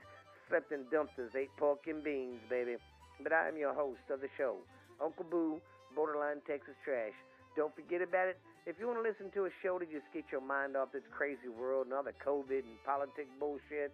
slept 0.49 0.71
in 0.71 0.85
dumpsters, 0.93 1.33
ate 1.33 1.49
pork 1.57 1.89
and 1.89 2.03
beans, 2.03 2.37
baby. 2.47 2.77
But 3.23 3.33
I 3.33 3.49
am 3.49 3.57
your 3.57 3.73
host 3.73 4.05
of 4.13 4.21
the 4.21 4.29
show, 4.37 4.57
Uncle 5.01 5.25
Boo, 5.25 5.57
Borderline 5.95 6.45
Texas 6.45 6.77
Trash. 6.85 7.17
Don't 7.57 7.73
forget 7.73 8.05
about 8.05 8.29
it. 8.29 8.37
If 8.69 8.77
you 8.77 8.85
want 8.85 9.01
to 9.01 9.05
listen 9.07 9.33
to 9.33 9.49
a 9.49 9.53
show 9.65 9.79
to 9.79 9.85
just 9.89 10.05
get 10.13 10.29
your 10.31 10.45
mind 10.45 10.77
off 10.77 10.93
this 10.93 11.01
crazy 11.09 11.49
world 11.49 11.89
and 11.89 11.93
all 11.97 12.05
the 12.05 12.13
COVID 12.21 12.61
and 12.61 12.77
politics 12.85 13.33
bullshit, 13.41 13.89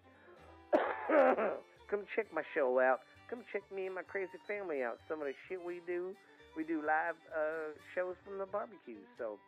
come 1.87 2.03
check 2.19 2.27
my 2.35 2.43
show 2.51 2.75
out. 2.83 3.07
Come 3.29 3.47
check 3.53 3.63
me 3.71 3.85
and 3.85 3.95
my 3.95 4.03
crazy 4.03 4.35
family 4.51 4.83
out. 4.83 4.99
Some 5.07 5.23
of 5.23 5.31
the 5.31 5.37
shit 5.47 5.63
we 5.63 5.79
do, 5.87 6.11
we 6.57 6.67
do 6.67 6.83
live 6.83 7.15
uh, 7.31 7.71
shows 7.95 8.19
from 8.27 8.37
the 8.37 8.45
barbecue. 8.45 8.99
So 9.17 9.39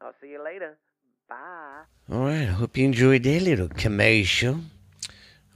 I'll 0.00 0.16
see 0.22 0.32
you 0.32 0.42
later. 0.42 0.80
Bye. 1.28 1.82
All 2.12 2.20
right. 2.20 2.42
I 2.42 2.52
hope 2.52 2.76
you 2.76 2.84
enjoyed 2.84 3.24
that 3.24 3.42
little 3.42 3.68
commercial. 3.68 4.60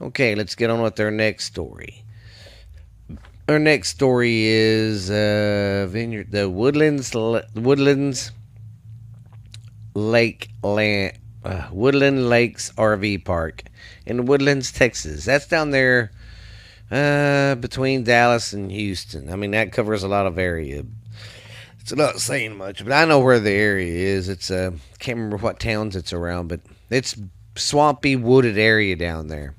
Okay, 0.01 0.35
let's 0.35 0.55
get 0.55 0.69
on 0.69 0.81
with 0.81 0.99
our 0.99 1.11
next 1.11 1.45
story. 1.45 2.03
Our 3.47 3.59
next 3.59 3.89
story 3.89 4.43
is 4.45 5.09
uh, 5.09 5.87
Vineyard, 5.89 6.31
the 6.31 6.49
Woodlands, 6.49 7.13
Woodlands 7.13 8.31
Lake 9.93 10.49
Land, 10.61 11.17
uh, 11.43 11.69
Woodland 11.71 12.29
Lakes 12.29 12.71
RV 12.77 13.23
Park 13.23 13.63
in 14.05 14.25
Woodlands, 14.25 14.71
Texas. 14.71 15.25
That's 15.25 15.47
down 15.47 15.71
there 15.71 16.11
uh, 16.89 17.55
between 17.55 18.03
Dallas 18.03 18.51
and 18.51 18.71
Houston. 18.71 19.31
I 19.31 19.37
mean, 19.37 19.51
that 19.51 19.71
covers 19.71 20.03
a 20.03 20.07
lot 20.07 20.27
of 20.27 20.37
area. 20.37 20.83
It's 21.81 21.95
not 21.95 22.19
saying 22.19 22.57
much, 22.57 22.83
but 22.83 22.93
I 22.93 23.05
know 23.05 23.19
where 23.19 23.39
the 23.39 23.51
area 23.51 23.91
is. 24.15 24.29
It's 24.29 24.51
uh, 24.51 24.71
can't 24.99 25.17
remember 25.17 25.37
what 25.37 25.59
towns 25.59 25.95
it's 25.95 26.13
around, 26.13 26.47
but 26.47 26.61
it's 26.91 27.19
swampy, 27.55 28.15
wooded 28.15 28.57
area 28.57 28.95
down 28.95 29.27
there. 29.27 29.55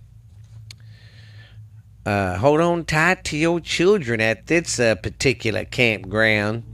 Uh, 2.07 2.37
hold 2.37 2.61
on 2.61 2.85
tight 2.85 3.25
to 3.25 3.37
your 3.37 3.61
children 3.61 4.21
at 4.21 4.47
this 4.47 4.79
uh, 4.79 4.95
particular 4.95 5.65
campground. 5.65 6.65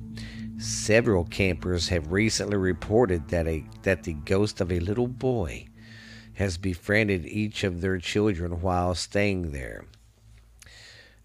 Several 0.59 1.25
campers 1.25 1.89
have 1.89 2.13
recently 2.13 2.57
reported 2.59 3.29
that 3.29 3.47
a 3.47 3.65
that 3.83 4.03
the 4.03 4.15
ghost 4.15 4.61
of 4.61 4.71
a 4.71 4.81
little 4.81 5.09
boy 5.09 5.67
has 6.35 6.59
befriended 6.59 7.25
each 7.25 7.65
of 7.65 7.81
their 7.81 7.99
children 7.99 8.61
while 8.61 8.95
staying 8.95 9.53
there. 9.53 9.87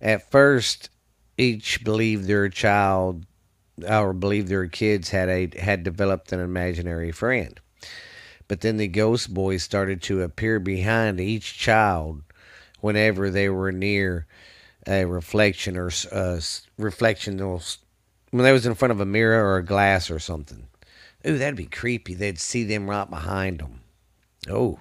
At 0.01 0.31
first, 0.31 0.89
each 1.37 1.83
believed 1.83 2.25
their 2.25 2.47
child 2.49 3.25
or 3.87 4.13
believed 4.13 4.47
their 4.47 4.67
kids 4.67 5.09
had 5.09 5.29
a 5.29 5.49
had 5.59 5.83
developed 5.83 6.31
an 6.31 6.39
imaginary 6.39 7.11
friend. 7.11 7.59
But 8.47 8.61
then 8.61 8.77
the 8.77 8.87
ghost 8.87 9.33
boys 9.33 9.63
started 9.63 10.01
to 10.03 10.21
appear 10.21 10.59
behind 10.59 11.19
each 11.19 11.57
child 11.57 12.21
whenever 12.81 13.29
they 13.29 13.49
were 13.49 13.71
near 13.71 14.27
a 14.85 15.05
reflection 15.05 15.77
or 15.77 15.89
uh, 16.11 16.39
reflection 16.77 17.37
when 17.39 18.43
they 18.43 18.51
was 18.51 18.65
in 18.65 18.75
front 18.75 18.91
of 18.91 18.99
a 18.99 19.05
mirror 19.05 19.43
or 19.43 19.57
a 19.57 19.65
glass 19.65 20.11
or 20.11 20.19
something. 20.19 20.67
Ooh, 21.25 21.37
that'd 21.37 21.55
be 21.55 21.65
creepy. 21.65 22.13
They'd 22.13 22.39
see 22.39 22.63
them 22.63 22.89
right 22.89 23.09
behind 23.09 23.59
them. 23.59 23.81
Oh, 24.49 24.79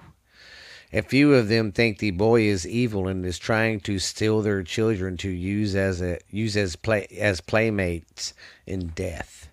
a 0.93 1.01
few 1.01 1.33
of 1.33 1.47
them 1.47 1.71
think 1.71 1.97
the 1.97 2.11
boy 2.11 2.41
is 2.43 2.67
evil 2.67 3.07
and 3.07 3.25
is 3.25 3.39
trying 3.39 3.79
to 3.81 3.97
steal 3.97 4.41
their 4.41 4.61
children 4.61 5.17
to 5.17 5.29
use 5.29 5.75
as 5.75 6.01
a 6.01 6.19
use 6.29 6.55
as 6.55 6.75
play 6.75 7.07
as 7.19 7.41
playmates 7.41 8.33
in 8.67 8.87
death. 8.89 9.49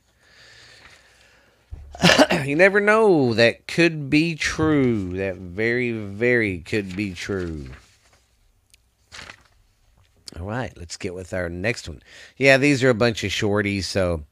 you 2.44 2.54
never 2.56 2.78
know. 2.78 3.32
That 3.32 3.66
could 3.66 4.10
be 4.10 4.34
true. 4.34 5.16
That 5.16 5.36
very, 5.36 5.92
very 5.92 6.58
could 6.58 6.94
be 6.94 7.14
true. 7.14 7.68
All 10.38 10.46
right, 10.46 10.72
let's 10.76 10.96
get 10.96 11.14
with 11.14 11.32
our 11.32 11.48
next 11.48 11.88
one. 11.88 12.02
Yeah, 12.36 12.56
these 12.58 12.84
are 12.84 12.90
a 12.90 12.94
bunch 12.94 13.24
of 13.24 13.30
shorties, 13.30 13.84
so 13.84 14.24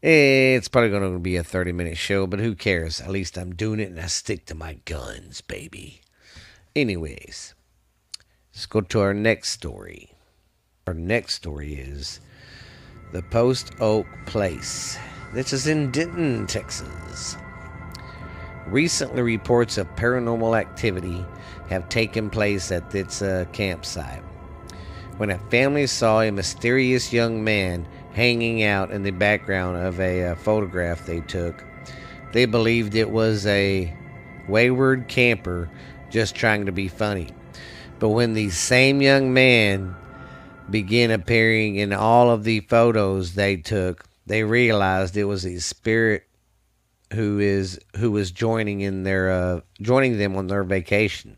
it's 0.00 0.68
probably 0.68 0.90
going 0.90 1.12
to 1.12 1.18
be 1.18 1.36
a 1.36 1.42
30 1.42 1.72
minute 1.72 1.96
show, 1.96 2.26
but 2.26 2.38
who 2.38 2.54
cares? 2.54 3.00
At 3.00 3.10
least 3.10 3.36
I'm 3.36 3.54
doing 3.54 3.80
it 3.80 3.90
and 3.90 4.00
I 4.00 4.06
stick 4.06 4.46
to 4.46 4.54
my 4.54 4.74
guns, 4.84 5.40
baby. 5.40 6.02
Anyways, 6.78 7.56
let's 8.54 8.66
go 8.66 8.80
to 8.82 9.00
our 9.00 9.12
next 9.12 9.50
story. 9.50 10.12
Our 10.86 10.94
next 10.94 11.34
story 11.34 11.74
is 11.74 12.20
the 13.10 13.20
Post 13.20 13.72
Oak 13.80 14.06
Place. 14.26 14.96
This 15.34 15.52
is 15.52 15.66
in 15.66 15.90
Denton, 15.90 16.46
Texas. 16.46 17.36
Recently, 18.68 19.22
reports 19.22 19.76
of 19.76 19.88
paranormal 19.96 20.56
activity 20.56 21.26
have 21.68 21.88
taken 21.88 22.30
place 22.30 22.70
at 22.70 22.92
this 22.92 23.22
uh, 23.22 23.46
campsite. 23.52 24.22
When 25.16 25.30
a 25.30 25.38
family 25.50 25.88
saw 25.88 26.20
a 26.20 26.30
mysterious 26.30 27.12
young 27.12 27.42
man 27.42 27.88
hanging 28.12 28.62
out 28.62 28.92
in 28.92 29.02
the 29.02 29.10
background 29.10 29.78
of 29.78 29.98
a 29.98 30.26
uh, 30.26 30.34
photograph 30.36 31.06
they 31.06 31.22
took, 31.22 31.64
they 32.32 32.46
believed 32.46 32.94
it 32.94 33.10
was 33.10 33.48
a 33.48 33.92
wayward 34.46 35.08
camper 35.08 35.68
just 36.10 36.34
trying 36.34 36.66
to 36.66 36.72
be 36.72 36.88
funny. 36.88 37.28
But 37.98 38.10
when 38.10 38.34
the 38.34 38.50
same 38.50 39.02
young 39.02 39.32
man 39.32 39.96
began 40.70 41.10
appearing 41.10 41.76
in 41.76 41.92
all 41.92 42.30
of 42.30 42.44
the 42.44 42.60
photos 42.60 43.34
they 43.34 43.56
took, 43.56 44.04
they 44.26 44.44
realized 44.44 45.16
it 45.16 45.24
was 45.24 45.44
a 45.44 45.58
spirit 45.58 46.24
who 47.14 47.38
is 47.38 47.80
who 47.96 48.10
was 48.10 48.30
joining 48.30 48.82
in 48.82 49.02
their 49.02 49.30
uh, 49.30 49.60
joining 49.80 50.18
them 50.18 50.36
on 50.36 50.46
their 50.46 50.64
vacation. 50.64 51.36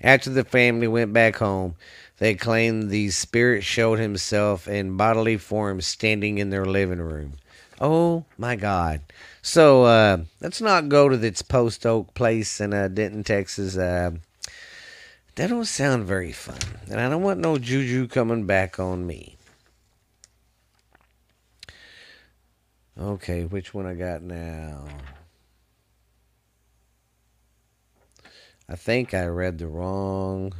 After 0.00 0.28
the 0.30 0.44
family 0.44 0.88
went 0.88 1.12
back 1.12 1.36
home, 1.36 1.76
they 2.18 2.34
claimed 2.34 2.90
the 2.90 3.10
spirit 3.10 3.62
showed 3.64 3.98
himself 3.98 4.68
in 4.68 4.96
bodily 4.96 5.36
form 5.36 5.80
standing 5.80 6.38
in 6.38 6.50
their 6.50 6.66
living 6.66 7.00
room. 7.00 7.34
Oh 7.80 8.24
my 8.36 8.56
God. 8.56 9.00
So 9.46 9.84
uh, 9.84 10.24
let's 10.40 10.60
not 10.60 10.88
go 10.88 11.08
to 11.08 11.16
this 11.16 11.40
Post 11.40 11.86
Oak 11.86 12.14
place 12.14 12.60
in 12.60 12.74
uh, 12.74 12.88
Denton, 12.88 13.22
Texas. 13.22 13.76
Uh, 13.76 14.10
that 15.36 15.46
don't 15.46 15.64
sound 15.64 16.04
very 16.04 16.32
fun. 16.32 16.58
And 16.90 17.00
I 17.00 17.08
don't 17.08 17.22
want 17.22 17.38
no 17.38 17.56
juju 17.56 18.08
coming 18.08 18.44
back 18.44 18.80
on 18.80 19.06
me. 19.06 19.36
Okay, 23.00 23.44
which 23.44 23.72
one 23.72 23.86
I 23.86 23.94
got 23.94 24.20
now? 24.20 24.84
I 28.68 28.74
think 28.74 29.14
I 29.14 29.26
read 29.26 29.58
the 29.58 29.68
wrong. 29.68 30.54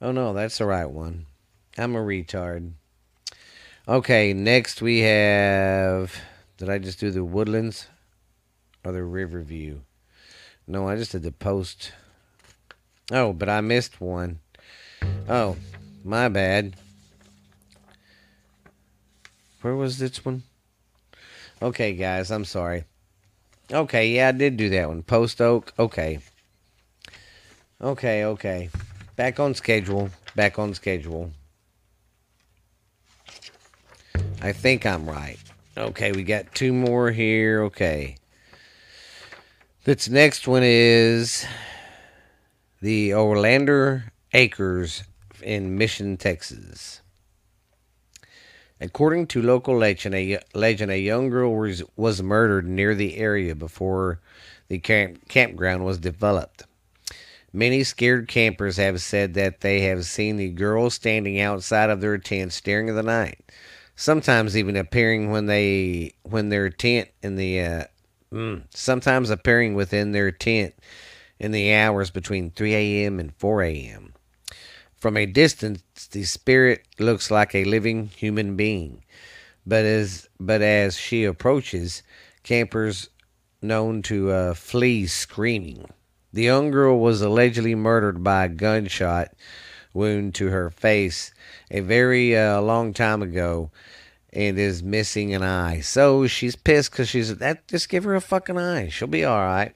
Oh 0.00 0.12
no, 0.12 0.32
that's 0.32 0.58
the 0.58 0.66
right 0.66 0.88
one. 0.88 1.26
I'm 1.76 1.96
a 1.96 1.98
retard. 1.98 2.74
Okay, 3.88 4.32
next 4.32 4.80
we 4.80 5.00
have. 5.00 6.14
Did 6.56 6.70
I 6.70 6.78
just 6.78 7.00
do 7.00 7.10
the 7.10 7.24
Woodlands 7.24 7.88
or 8.84 8.92
the 8.92 9.02
Riverview? 9.02 9.80
No, 10.66 10.88
I 10.88 10.96
just 10.96 11.12
did 11.12 11.22
the 11.22 11.32
Post. 11.32 11.92
Oh, 13.10 13.32
but 13.32 13.48
I 13.48 13.60
missed 13.60 14.00
one. 14.00 14.38
Oh, 15.28 15.56
my 16.04 16.28
bad. 16.28 16.76
Where 19.62 19.74
was 19.74 19.98
this 19.98 20.24
one? 20.24 20.42
Okay, 21.60 21.94
guys, 21.94 22.30
I'm 22.30 22.44
sorry. 22.44 22.84
Okay, 23.72 24.10
yeah, 24.10 24.28
I 24.28 24.32
did 24.32 24.56
do 24.56 24.68
that 24.70 24.88
one. 24.88 25.02
Post 25.02 25.40
Oak. 25.40 25.72
Okay. 25.78 26.18
Okay, 27.80 28.24
okay. 28.24 28.70
Back 29.16 29.40
on 29.40 29.54
schedule. 29.54 30.10
Back 30.34 30.58
on 30.58 30.74
schedule. 30.74 31.30
I 34.42 34.52
think 34.52 34.84
I'm 34.84 35.08
right. 35.08 35.38
Okay, 35.76 36.12
we 36.12 36.22
got 36.22 36.54
two 36.54 36.72
more 36.72 37.10
here. 37.10 37.64
Okay. 37.64 38.16
This 39.82 40.08
next 40.08 40.46
one 40.46 40.62
is 40.62 41.44
the 42.80 43.10
Orlander 43.10 44.04
Acres 44.32 45.02
in 45.42 45.76
Mission, 45.76 46.16
Texas. 46.16 47.02
According 48.80 49.26
to 49.28 49.42
local 49.42 49.76
legend, 49.76 50.14
a, 50.14 50.38
legend, 50.54 50.92
a 50.92 50.98
young 50.98 51.28
girl 51.28 51.52
was, 51.52 51.82
was 51.96 52.22
murdered 52.22 52.68
near 52.68 52.94
the 52.94 53.16
area 53.16 53.56
before 53.56 54.20
the 54.68 54.78
camp, 54.78 55.28
campground 55.28 55.84
was 55.84 55.98
developed. 55.98 56.64
Many 57.52 57.82
scared 57.82 58.28
campers 58.28 58.76
have 58.76 59.00
said 59.00 59.34
that 59.34 59.60
they 59.60 59.80
have 59.82 60.04
seen 60.04 60.36
the 60.36 60.50
girl 60.50 60.88
standing 60.88 61.40
outside 61.40 61.90
of 61.90 62.00
their 62.00 62.18
tents 62.18 62.60
during 62.60 62.94
the 62.94 63.02
night, 63.02 63.43
sometimes 63.96 64.56
even 64.56 64.76
appearing 64.76 65.30
when 65.30 65.46
they 65.46 66.12
when 66.22 66.48
their 66.48 66.70
tent 66.70 67.08
in 67.22 67.36
the 67.36 67.60
uh, 67.60 67.84
mm, 68.32 68.62
sometimes 68.70 69.30
appearing 69.30 69.74
within 69.74 70.12
their 70.12 70.30
tent 70.30 70.74
in 71.38 71.52
the 71.52 71.72
hours 71.72 72.10
between 72.10 72.50
3 72.50 72.74
a.m. 72.74 73.18
and 73.20 73.34
4 73.36 73.62
a.m. 73.62 74.14
From 74.96 75.16
a 75.16 75.26
distance, 75.26 75.82
the 76.12 76.24
spirit 76.24 76.86
looks 76.98 77.30
like 77.30 77.54
a 77.54 77.64
living 77.64 78.06
human 78.06 78.56
being, 78.56 79.04
but 79.66 79.84
as 79.84 80.28
but 80.40 80.62
as 80.62 80.96
she 80.96 81.24
approaches, 81.24 82.02
campers 82.42 83.10
known 83.60 84.02
to 84.02 84.30
uh, 84.30 84.54
flee 84.54 85.06
screaming. 85.06 85.90
The 86.32 86.42
young 86.42 86.70
girl 86.70 86.98
was 86.98 87.22
allegedly 87.22 87.74
murdered 87.74 88.24
by 88.24 88.44
a 88.44 88.48
gunshot 88.48 89.28
wound 89.94 90.34
to 90.34 90.48
her 90.48 90.68
face 90.68 91.32
a 91.70 91.80
very 91.80 92.36
uh, 92.36 92.60
long 92.60 92.92
time 92.92 93.22
ago 93.22 93.70
and 94.32 94.58
is 94.58 94.82
missing 94.82 95.32
an 95.32 95.42
eye. 95.42 95.80
So 95.80 96.26
she's 96.26 96.56
pissed 96.56 96.90
because 96.90 97.08
she's 97.08 97.36
that. 97.36 97.66
Just 97.68 97.88
give 97.88 98.04
her 98.04 98.14
a 98.14 98.20
fucking 98.20 98.58
eye. 98.58 98.88
She'll 98.88 99.08
be 99.08 99.24
all 99.24 99.40
right. 99.40 99.74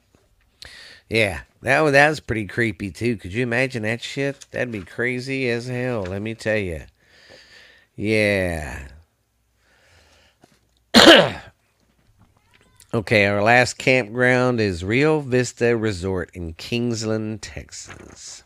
Yeah, 1.09 1.41
that 1.61 1.89
that 1.89 2.09
was 2.09 2.19
pretty 2.19 2.45
creepy 2.45 2.91
too. 2.91 3.17
Could 3.17 3.33
you 3.33 3.41
imagine 3.41 3.83
that 3.83 4.03
shit? 4.03 4.45
That'd 4.51 4.71
be 4.71 4.81
crazy 4.81 5.49
as 5.49 5.67
hell. 5.67 6.03
Let 6.03 6.21
me 6.21 6.35
tell 6.35 6.57
you. 6.57 6.83
Yeah. 7.95 8.87
Okay, 12.91 13.27
our 13.27 13.43
last 13.43 13.77
campground 13.77 14.59
is 14.59 14.83
Rio 14.83 15.19
Vista 15.19 15.77
Resort 15.77 16.31
in 16.33 16.53
Kingsland, 16.53 17.43
Texas. 17.43 18.43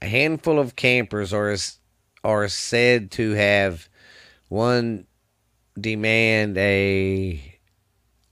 A 0.00 0.06
handful 0.06 0.58
of 0.58 0.76
campers 0.76 1.32
are 1.32 1.56
are 2.24 2.48
said 2.48 3.10
to 3.12 3.32
have 3.32 3.88
one 4.48 5.06
demand 5.78 6.56
a 6.58 7.58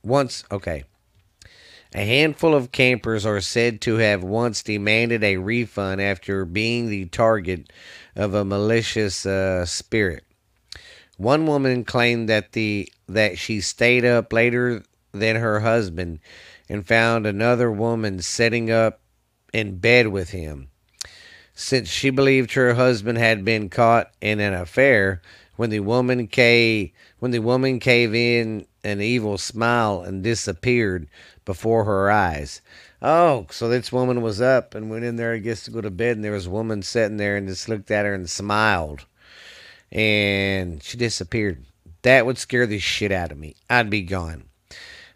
once 0.03 0.45
okay. 0.51 0.85
A 1.95 2.05
handful 2.05 2.55
of 2.55 2.73
campers 2.73 3.25
are 3.25 3.41
said 3.41 3.81
to 3.83 3.97
have 3.97 4.23
once 4.23 4.63
demanded 4.63 5.25
a 5.25 5.39
refund 5.39 6.01
after 6.01 6.45
being 6.45 6.89
the 6.89 7.07
target 7.07 7.73
of 8.15 8.35
a 8.35 8.45
malicious 8.45 9.25
uh, 9.25 9.65
spirit. 9.65 10.25
One 11.17 11.47
woman 11.47 11.85
claimed 11.85 12.29
that 12.29 12.53
the 12.53 12.93
that 13.09 13.39
she 13.39 13.61
stayed 13.61 14.05
up 14.05 14.33
later 14.33 14.83
than 15.13 15.37
her 15.37 15.61
husband 15.61 16.21
and 16.69 16.87
found 16.87 17.27
another 17.27 17.71
woman 17.71 18.21
sitting 18.21 18.71
up 18.71 19.01
in 19.53 19.79
bed 19.79 20.09
with 20.09 20.31
him. 20.31 20.69
Since 21.57 21.89
she 21.89 22.11
believed 22.11 22.53
her 22.53 22.75
husband 22.75 23.19
had 23.19 23.45
been 23.45 23.69
caught 23.69 24.13
in 24.21 24.39
an 24.39 24.55
affair, 24.55 25.21
when 25.57 25.71
the 25.71 25.81
woman 25.81 26.29
cave 26.29 26.93
when 27.19 27.33
the 27.33 27.41
woman 27.41 27.81
cave 27.81 28.15
in 28.15 28.67
an 28.85 29.01
evil 29.01 29.39
smile 29.39 30.03
and 30.03 30.23
disappeared 30.23 31.09
before 31.45 31.85
her 31.85 32.11
eyes. 32.11 32.61
Oh, 33.03 33.47
so 33.51 33.69
this 33.69 33.91
woman 33.91 34.23
was 34.23 34.41
up 34.41 34.77
and 34.77 34.89
went 34.89 35.05
in 35.05 35.17
there, 35.17 35.33
I 35.33 35.39
guess, 35.39 35.65
to 35.65 35.73
go 35.73 35.81
to 35.81 35.91
bed, 35.91 36.17
and 36.17 36.25
there 36.25 36.31
was 36.31 36.47
a 36.47 36.51
woman 36.51 36.83
sitting 36.83 37.17
there 37.17 37.37
and 37.37 37.49
just 37.49 37.69
looked 37.69 37.91
at 37.91 38.05
her 38.05 38.15
and 38.15 38.31
smiled 38.31 39.07
and 39.93 40.83
she 40.83 40.97
disappeared. 40.97 41.65
That 42.03 42.27
would 42.27 42.39
scare 42.39 42.67
the 42.67 42.79
shit 42.79 43.13
out 43.13 43.33
of 43.33 43.39
me. 43.39 43.57
I'd 43.69 43.91
be 43.91 44.03
gone. 44.03 44.45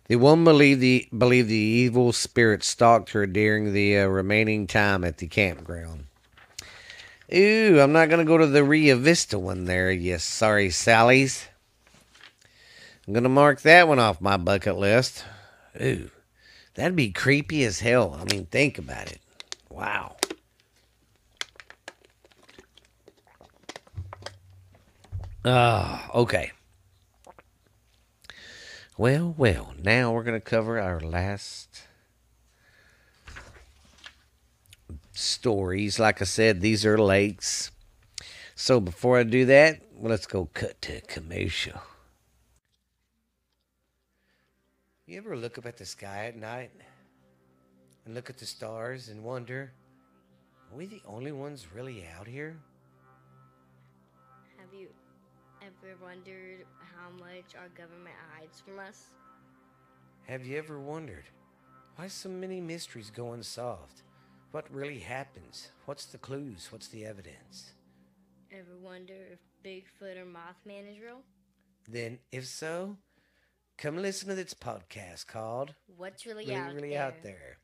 The 0.08 0.16
woman 0.16 0.44
believed 0.44 0.80
the 0.80 1.06
believed 1.16 1.48
the 1.48 1.54
evil 1.54 2.12
spirit 2.12 2.64
stalked 2.64 3.10
her 3.10 3.26
during 3.26 3.72
the 3.72 3.98
uh, 3.98 4.06
remaining 4.06 4.66
time 4.66 5.04
at 5.04 5.18
the 5.18 5.28
campground. 5.28 6.06
Ooh, 7.32 7.78
I'm 7.80 7.92
not 7.92 8.08
gonna 8.08 8.24
go 8.24 8.38
to 8.38 8.46
the 8.46 8.64
Rio 8.64 8.96
Vista 8.96 9.38
one 9.38 9.64
there, 9.64 9.90
you 9.90 10.18
sorry 10.18 10.68
Sallies. 10.68 11.46
I'm 13.06 13.14
gonna 13.14 13.28
mark 13.28 13.60
that 13.62 13.86
one 13.86 13.98
off 13.98 14.20
my 14.20 14.36
bucket 14.36 14.76
list. 14.76 15.24
Ooh, 15.80 16.10
that'd 16.74 16.96
be 16.96 17.12
creepy 17.12 17.64
as 17.64 17.80
hell. 17.80 18.18
I 18.20 18.24
mean, 18.24 18.46
think 18.46 18.78
about 18.78 19.10
it. 19.10 19.20
Wow. 19.68 20.16
Ah, 25.44 26.10
uh, 26.12 26.18
okay. 26.18 26.52
Well, 29.00 29.34
well, 29.38 29.72
now 29.82 30.12
we're 30.12 30.24
going 30.24 30.38
to 30.38 30.44
cover 30.44 30.78
our 30.78 31.00
last 31.00 31.84
stories. 35.20 35.98
Like 35.98 36.20
I 36.20 36.24
said, 36.24 36.60
these 36.60 36.84
are 36.84 36.98
lakes. 36.98 37.70
So 38.54 38.80
before 38.80 39.18
I 39.18 39.22
do 39.22 39.44
that, 39.46 39.80
let's 39.98 40.26
go 40.26 40.48
cut 40.52 40.80
to 40.82 41.00
commercial. 41.02 41.80
You 45.06 45.18
ever 45.18 45.36
look 45.36 45.58
up 45.58 45.66
at 45.66 45.76
the 45.76 45.84
sky 45.84 46.26
at 46.26 46.36
night 46.36 46.70
and 48.04 48.14
look 48.14 48.30
at 48.30 48.38
the 48.38 48.46
stars 48.46 49.08
and 49.08 49.24
wonder, 49.24 49.72
are 50.70 50.76
we 50.76 50.86
the 50.86 51.02
only 51.06 51.32
ones 51.32 51.66
really 51.74 52.04
out 52.16 52.26
here? 52.26 52.56
Have 54.58 54.72
you 54.78 54.88
ever 55.62 55.96
wondered 56.02 56.64
how 56.94 57.10
much 57.18 57.56
our 57.58 57.68
government 57.76 58.14
hides 58.32 58.60
from 58.60 58.78
us? 58.78 59.06
Have 60.28 60.46
you 60.46 60.58
ever 60.58 60.78
wondered 60.78 61.24
why 61.96 62.06
so 62.06 62.28
many 62.28 62.60
mysteries 62.60 63.10
go 63.10 63.32
unsolved? 63.32 64.02
What 64.52 64.72
really 64.72 64.98
happens? 64.98 65.68
What's 65.84 66.06
the 66.06 66.18
clues? 66.18 66.68
What's 66.70 66.88
the 66.88 67.04
evidence? 67.04 67.72
Ever 68.52 68.76
wonder 68.82 69.14
if 69.32 69.38
Bigfoot 69.64 70.16
or 70.16 70.24
Mothman 70.24 70.90
is 70.90 71.00
real? 71.00 71.20
Then, 71.88 72.18
if 72.32 72.46
so, 72.46 72.96
come 73.78 73.96
listen 73.96 74.28
to 74.28 74.34
this 74.34 74.54
podcast 74.54 75.28
called 75.28 75.74
What's 75.96 76.26
Really, 76.26 76.46
really, 76.46 76.56
out, 76.56 76.74
really 76.74 76.90
there? 76.90 77.02
out 77.02 77.22
There. 77.22 77.58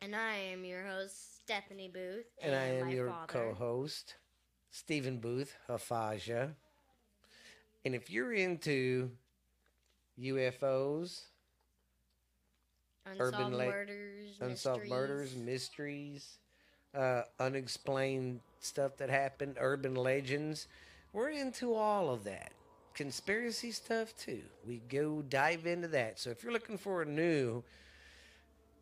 And 0.00 0.14
I 0.16 0.34
am 0.52 0.64
your 0.64 0.84
host, 0.84 1.36
Stephanie 1.44 1.90
Booth. 1.92 2.26
And, 2.42 2.52
and 2.52 2.60
I 2.60 2.66
am 2.66 2.90
your 2.90 3.14
co 3.28 3.54
host, 3.54 4.16
Stephen 4.70 5.18
Booth, 5.18 5.54
Hafaja. 5.68 6.54
And 7.84 7.94
if 7.94 8.10
you're 8.10 8.32
into 8.32 9.10
UFOs, 10.20 11.22
unsolved 13.10 13.34
urban 13.34 13.52
la- 13.52 13.64
murders, 13.64 14.36
unsolved 14.40 14.80
mysteries. 14.82 14.90
murders, 14.90 15.36
mysteries, 15.36 16.38
uh, 16.94 17.22
unexplained 17.38 18.40
stuff 18.60 18.96
that 18.96 19.10
happened, 19.10 19.56
urban 19.60 19.94
legends, 19.94 20.66
we're 21.12 21.30
into 21.30 21.74
all 21.74 22.10
of 22.10 22.24
that. 22.24 22.52
Conspiracy 22.94 23.70
stuff 23.70 24.14
too. 24.16 24.42
We 24.66 24.82
go 24.88 25.22
dive 25.22 25.66
into 25.66 25.88
that. 25.88 26.18
So 26.18 26.30
if 26.30 26.42
you're 26.42 26.52
looking 26.52 26.78
for 26.78 27.02
a 27.02 27.06
new 27.06 27.62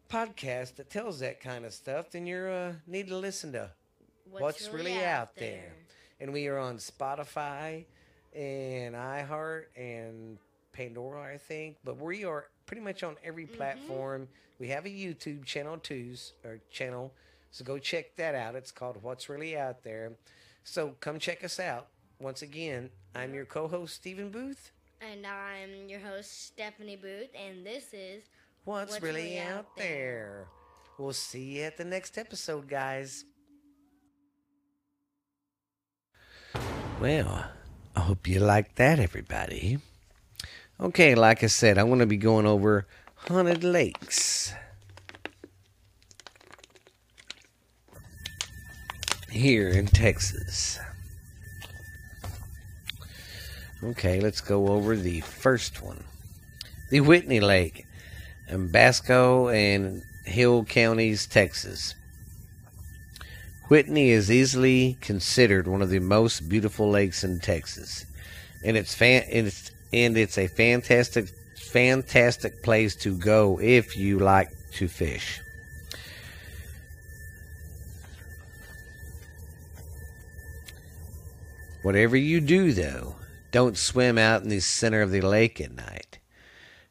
podcast 0.09 0.77
that 0.77 0.91
tells 0.91 1.21
that 1.21 1.41
kind 1.41 1.65
of 1.65 1.73
stuff, 1.73 2.11
then 2.11 2.27
you 2.27 2.39
uh, 2.39 2.73
need 2.87 3.09
to 3.09 3.17
listen 3.17 3.53
to 3.53 3.71
What's, 4.31 4.43
What's 4.43 4.69
really, 4.71 4.93
really, 4.93 5.05
Out 5.05 5.37
there. 5.37 5.51
there. 5.51 5.73
And 6.21 6.33
we 6.33 6.49
are 6.49 6.59
on 6.59 6.79
Spotify, 6.79 7.85
and 8.35 8.95
iHeart 8.95 9.65
and 9.77 10.39
Pandora, 10.73 11.35
I 11.35 11.39
think. 11.39 11.77
But 11.85 11.99
we 11.99 12.25
are 12.25 12.47
pretty 12.67 12.83
much 12.83 13.03
on 13.03 13.17
every 13.25 13.47
mm-hmm. 13.47 13.57
platform. 13.57 14.23
Mm-hmm. 14.23 14.33
We 14.59 14.69
have 14.69 14.87
a 14.87 14.91
YouTube 14.91 15.45
channel 15.45 15.79
too, 15.79 16.15
or 16.45 16.61
channel. 16.71 17.13
So 17.51 17.65
go 17.65 17.79
check 17.79 18.17
that 18.17 18.35
out. 18.35 18.55
It's 18.55 18.73
called 18.73 19.03
What's 19.03 19.29
Really 19.29 19.57
Out 19.57 19.83
There. 19.83 20.13
So 20.65 20.95
come 21.01 21.19
check 21.19 21.45
us 21.45 21.59
out. 21.61 21.89
Once 22.19 22.43
again, 22.43 22.91
I'm 23.15 23.35
your 23.35 23.45
co-host 23.45 23.95
Stephen 23.95 24.31
Booth. 24.31 24.73
And 25.01 25.27
I'm 25.27 25.89
your 25.89 26.01
host 26.01 26.47
Stephanie 26.47 26.97
Booth, 26.97 27.29
and 27.35 27.65
this 27.65 27.93
is 27.93 28.25
What's, 28.65 28.93
What's 28.93 29.03
really, 29.03 29.23
really, 29.23 29.39
Out, 29.39 29.77
there. 29.77 29.87
there. 29.87 30.47
We'll 30.99 31.13
see 31.13 31.59
you 31.59 31.63
at 31.65 31.77
the 31.77 31.85
next 31.85 32.17
episode, 32.19 32.67
guys. 32.67 33.25
Well, 37.01 37.45
I 37.95 38.01
hope 38.01 38.27
you 38.27 38.41
like 38.41 38.75
that, 38.77 38.99
everybody. 38.99 39.79
Okay, 40.79 41.15
like 41.15 41.43
I 41.43 41.47
said, 41.47 41.79
I'm 41.79 41.87
going 41.87 42.01
to 42.01 42.07
be 42.07 42.19
going 42.19 42.47
over 42.47 42.87
haunted 43.15 43.65
lakes. 43.65 44.53
Here 49.31 49.69
in 49.69 49.87
Texas. 49.87 50.79
Okay, 53.83 54.21
let's 54.21 54.41
go 54.43 54.69
over 54.69 54.97
the 54.97 55.21
first 55.21 55.83
one. 55.83 56.05
The 56.91 57.01
Whitney 57.01 57.41
Lake 57.41 57.87
in 58.49 58.69
Bosque 58.69 59.11
and 59.11 60.03
Hill 60.25 60.65
Counties, 60.65 61.27
Texas. 61.27 61.95
Whitney 63.69 64.11
is 64.11 64.31
easily 64.31 64.99
considered 65.01 65.67
one 65.67 65.83
of 65.83 65.89
the 65.89 66.01
most 66.01 66.49
beautiful 66.49 66.91
lakes 66.91 67.25
in 67.25 67.41
Texas. 67.41 68.05
and 68.65 68.77
it's 68.77 68.95
fan 68.95 69.25
and 69.31 69.47
it's 69.47 69.71
and 69.97 70.19
it's 70.19 70.37
a 70.37 70.47
fantastic 70.47 71.29
fantastic 71.57 72.63
place 72.63 72.95
to 72.95 73.17
go 73.17 73.59
if 73.61 73.97
you 73.97 74.19
like 74.19 74.51
to 74.73 74.87
fish. 74.89 75.41
Whatever 81.83 82.17
you 82.17 82.41
do, 82.41 82.73
though, 82.73 83.17
don't 83.53 83.77
swim 83.77 84.19
out 84.19 84.43
in 84.43 84.49
the 84.49 84.61
center 84.61 85.01
of 85.03 85.11
the 85.11 85.21
lake 85.21 85.61
at 85.61 85.75
night. 85.75 86.19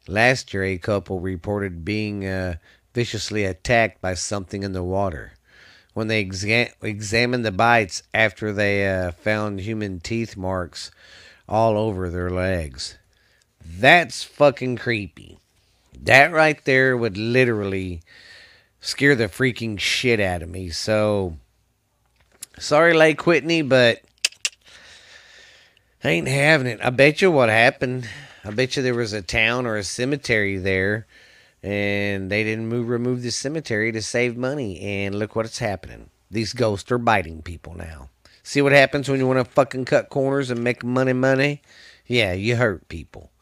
Last 0.08 0.52
year, 0.52 0.64
a 0.64 0.78
couple 0.78 1.20
reported 1.20 1.84
being 1.84 2.26
uh, 2.26 2.56
viciously 2.92 3.44
attacked 3.44 4.00
by 4.00 4.14
something 4.14 4.62
in 4.62 4.72
the 4.72 4.82
water. 4.82 5.32
When 5.94 6.08
they 6.08 6.24
exa- 6.24 6.72
examined 6.82 7.44
the 7.44 7.52
bites 7.52 8.02
after 8.12 8.52
they 8.52 8.88
uh, 8.88 9.12
found 9.12 9.60
human 9.60 10.00
teeth 10.00 10.36
marks 10.36 10.90
all 11.48 11.76
over 11.76 12.10
their 12.10 12.30
legs. 12.30 12.98
That's 13.64 14.22
fucking 14.24 14.76
creepy. 14.76 15.38
That 16.00 16.32
right 16.32 16.62
there 16.64 16.96
would 16.96 17.16
literally 17.16 18.02
scare 18.80 19.14
the 19.14 19.28
freaking 19.28 19.78
shit 19.78 20.20
out 20.20 20.42
of 20.42 20.48
me. 20.48 20.70
So, 20.70 21.36
sorry, 22.58 22.94
Lake 22.94 23.26
Whitney, 23.26 23.62
but 23.62 24.02
I 26.04 26.10
ain't 26.10 26.28
having 26.28 26.66
it. 26.68 26.80
I 26.82 26.90
bet 26.90 27.20
you 27.20 27.30
what 27.30 27.48
happened. 27.48 28.08
I 28.44 28.50
bet 28.50 28.76
you 28.76 28.82
there 28.82 28.94
was 28.94 29.12
a 29.12 29.22
town 29.22 29.66
or 29.66 29.76
a 29.76 29.82
cemetery 29.82 30.58
there, 30.58 31.06
and 31.62 32.30
they 32.30 32.44
didn't 32.44 32.68
move, 32.68 32.88
remove 32.88 33.22
the 33.22 33.30
cemetery 33.30 33.90
to 33.90 34.02
save 34.02 34.36
money. 34.36 34.80
And 34.80 35.16
look 35.16 35.34
what's 35.34 35.58
happening. 35.58 36.10
These 36.30 36.52
ghosts 36.52 36.92
are 36.92 36.98
biting 36.98 37.42
people 37.42 37.76
now. 37.76 38.10
See 38.46 38.62
what 38.62 38.70
happens 38.70 39.08
when 39.08 39.18
you 39.18 39.26
want 39.26 39.44
to 39.44 39.44
fucking 39.44 39.86
cut 39.86 40.08
corners 40.08 40.52
and 40.52 40.62
make 40.62 40.84
money, 40.84 41.12
money? 41.12 41.62
Yeah, 42.06 42.32
you 42.32 42.54
hurt 42.54 42.86
people. 42.86 43.32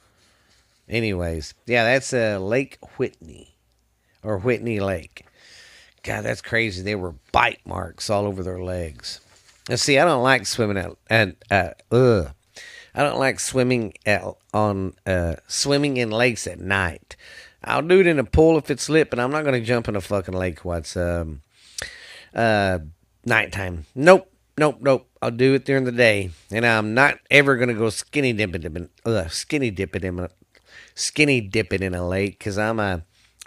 Anyways, 0.88 1.52
yeah, 1.66 1.84
that's 1.84 2.14
uh, 2.14 2.38
Lake 2.40 2.78
Whitney 2.96 3.54
or 4.22 4.38
Whitney 4.38 4.80
Lake. 4.80 5.26
God, 6.04 6.22
that's 6.22 6.40
crazy. 6.40 6.80
They 6.80 6.94
were 6.94 7.12
bite 7.32 7.60
marks 7.66 8.08
all 8.08 8.24
over 8.24 8.42
their 8.42 8.62
legs. 8.62 9.20
And 9.68 9.78
see, 9.78 9.98
I 9.98 10.06
don't 10.06 10.22
like 10.22 10.46
swimming 10.46 10.78
at, 10.78 11.36
at 11.50 11.82
uh. 11.90 12.28
I 12.94 13.02
don't 13.02 13.18
like 13.18 13.40
swimming 13.40 13.92
at, 14.06 14.24
on 14.54 14.94
uh, 15.04 15.34
swimming 15.46 15.98
in 15.98 16.10
lakes 16.10 16.46
at 16.46 16.60
night. 16.60 17.14
I'll 17.62 17.82
do 17.82 18.00
it 18.00 18.06
in 18.06 18.18
a 18.18 18.24
pool 18.24 18.56
if 18.56 18.70
it's 18.70 18.88
lit, 18.88 19.10
but 19.10 19.20
I'm 19.20 19.30
not 19.30 19.44
going 19.44 19.60
to 19.60 19.66
jump 19.66 19.86
in 19.86 19.96
a 19.96 20.00
fucking 20.00 20.32
lake 20.32 20.64
what's 20.64 20.96
um 20.96 21.42
uh 22.34 22.78
nighttime. 23.26 23.84
Nope, 23.94 24.30
nope, 24.58 24.78
nope. 24.80 25.08
I'll 25.20 25.30
do 25.30 25.54
it 25.54 25.64
during 25.64 25.84
the 25.84 25.92
day, 25.92 26.30
and 26.50 26.66
I'm 26.66 26.94
not 26.94 27.18
ever 27.30 27.56
going 27.56 27.68
to 27.68 27.74
go 27.74 27.90
skinny 27.90 28.32
dipping 28.32 28.62
in 28.62 28.88
uh, 29.04 29.28
skinny 29.28 29.70
dipping 29.70 30.04
in 30.04 30.18
a 30.18 30.30
skinny 30.94 31.40
dipping 31.40 31.82
in 31.82 31.94
a 31.94 32.06
lake 32.06 32.38
because 32.38 32.58
I'm 32.58 32.78
uh, 32.78 32.98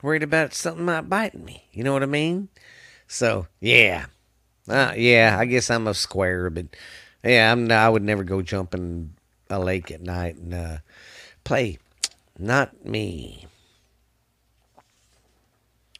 worried 0.01 0.23
about 0.23 0.53
something 0.53 0.85
might 0.85 1.09
bite 1.09 1.35
me. 1.35 1.65
You 1.71 1.83
know 1.83 1.93
what 1.93 2.03
I 2.03 2.07
mean? 2.07 2.49
So 3.07 3.47
yeah, 3.59 4.07
uh, 4.67 4.93
yeah. 4.95 5.37
I 5.39 5.45
guess 5.45 5.69
I'm 5.69 5.87
a 5.87 5.93
square, 5.93 6.49
but 6.49 6.65
yeah, 7.23 7.51
I'm. 7.51 7.71
I 7.71 7.89
would 7.89 8.03
never 8.03 8.23
go 8.23 8.41
jumping 8.41 9.13
a 9.49 9.59
lake 9.59 9.91
at 9.91 10.01
night 10.01 10.35
and 10.37 10.53
uh, 10.53 10.77
play. 11.43 11.77
Not 12.39 12.85
me. 12.85 13.47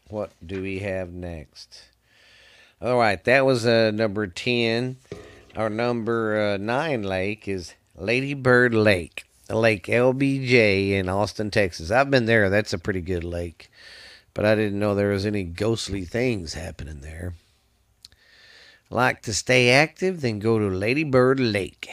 What 0.09 0.31
do 0.45 0.61
we 0.61 0.79
have 0.79 1.11
next? 1.11 1.89
All 2.81 2.97
right, 2.97 3.23
that 3.23 3.45
was 3.45 3.65
uh, 3.65 3.91
number 3.91 4.27
10. 4.27 4.97
Our 5.55 5.69
number 5.69 6.53
uh, 6.53 6.57
9 6.57 7.03
lake 7.03 7.47
is 7.47 7.73
Lady 7.95 8.33
Bird 8.33 8.73
Lake, 8.73 9.25
Lake 9.49 9.87
LBJ 9.87 10.91
in 10.91 11.09
Austin, 11.09 11.49
Texas. 11.49 11.89
I've 11.89 12.11
been 12.11 12.25
there. 12.25 12.49
That's 12.49 12.73
a 12.73 12.77
pretty 12.77 13.01
good 13.01 13.23
lake. 13.23 13.71
But 14.33 14.45
I 14.45 14.55
didn't 14.55 14.79
know 14.79 14.93
there 14.93 15.09
was 15.09 15.25
any 15.25 15.43
ghostly 15.43 16.05
things 16.05 16.53
happening 16.53 17.01
there. 17.01 17.33
Like 18.89 19.23
to 19.23 19.33
stay 19.33 19.71
active? 19.71 20.21
Then 20.21 20.39
go 20.39 20.59
to 20.59 20.67
Lady 20.67 21.03
Bird 21.03 21.39
Lake 21.39 21.89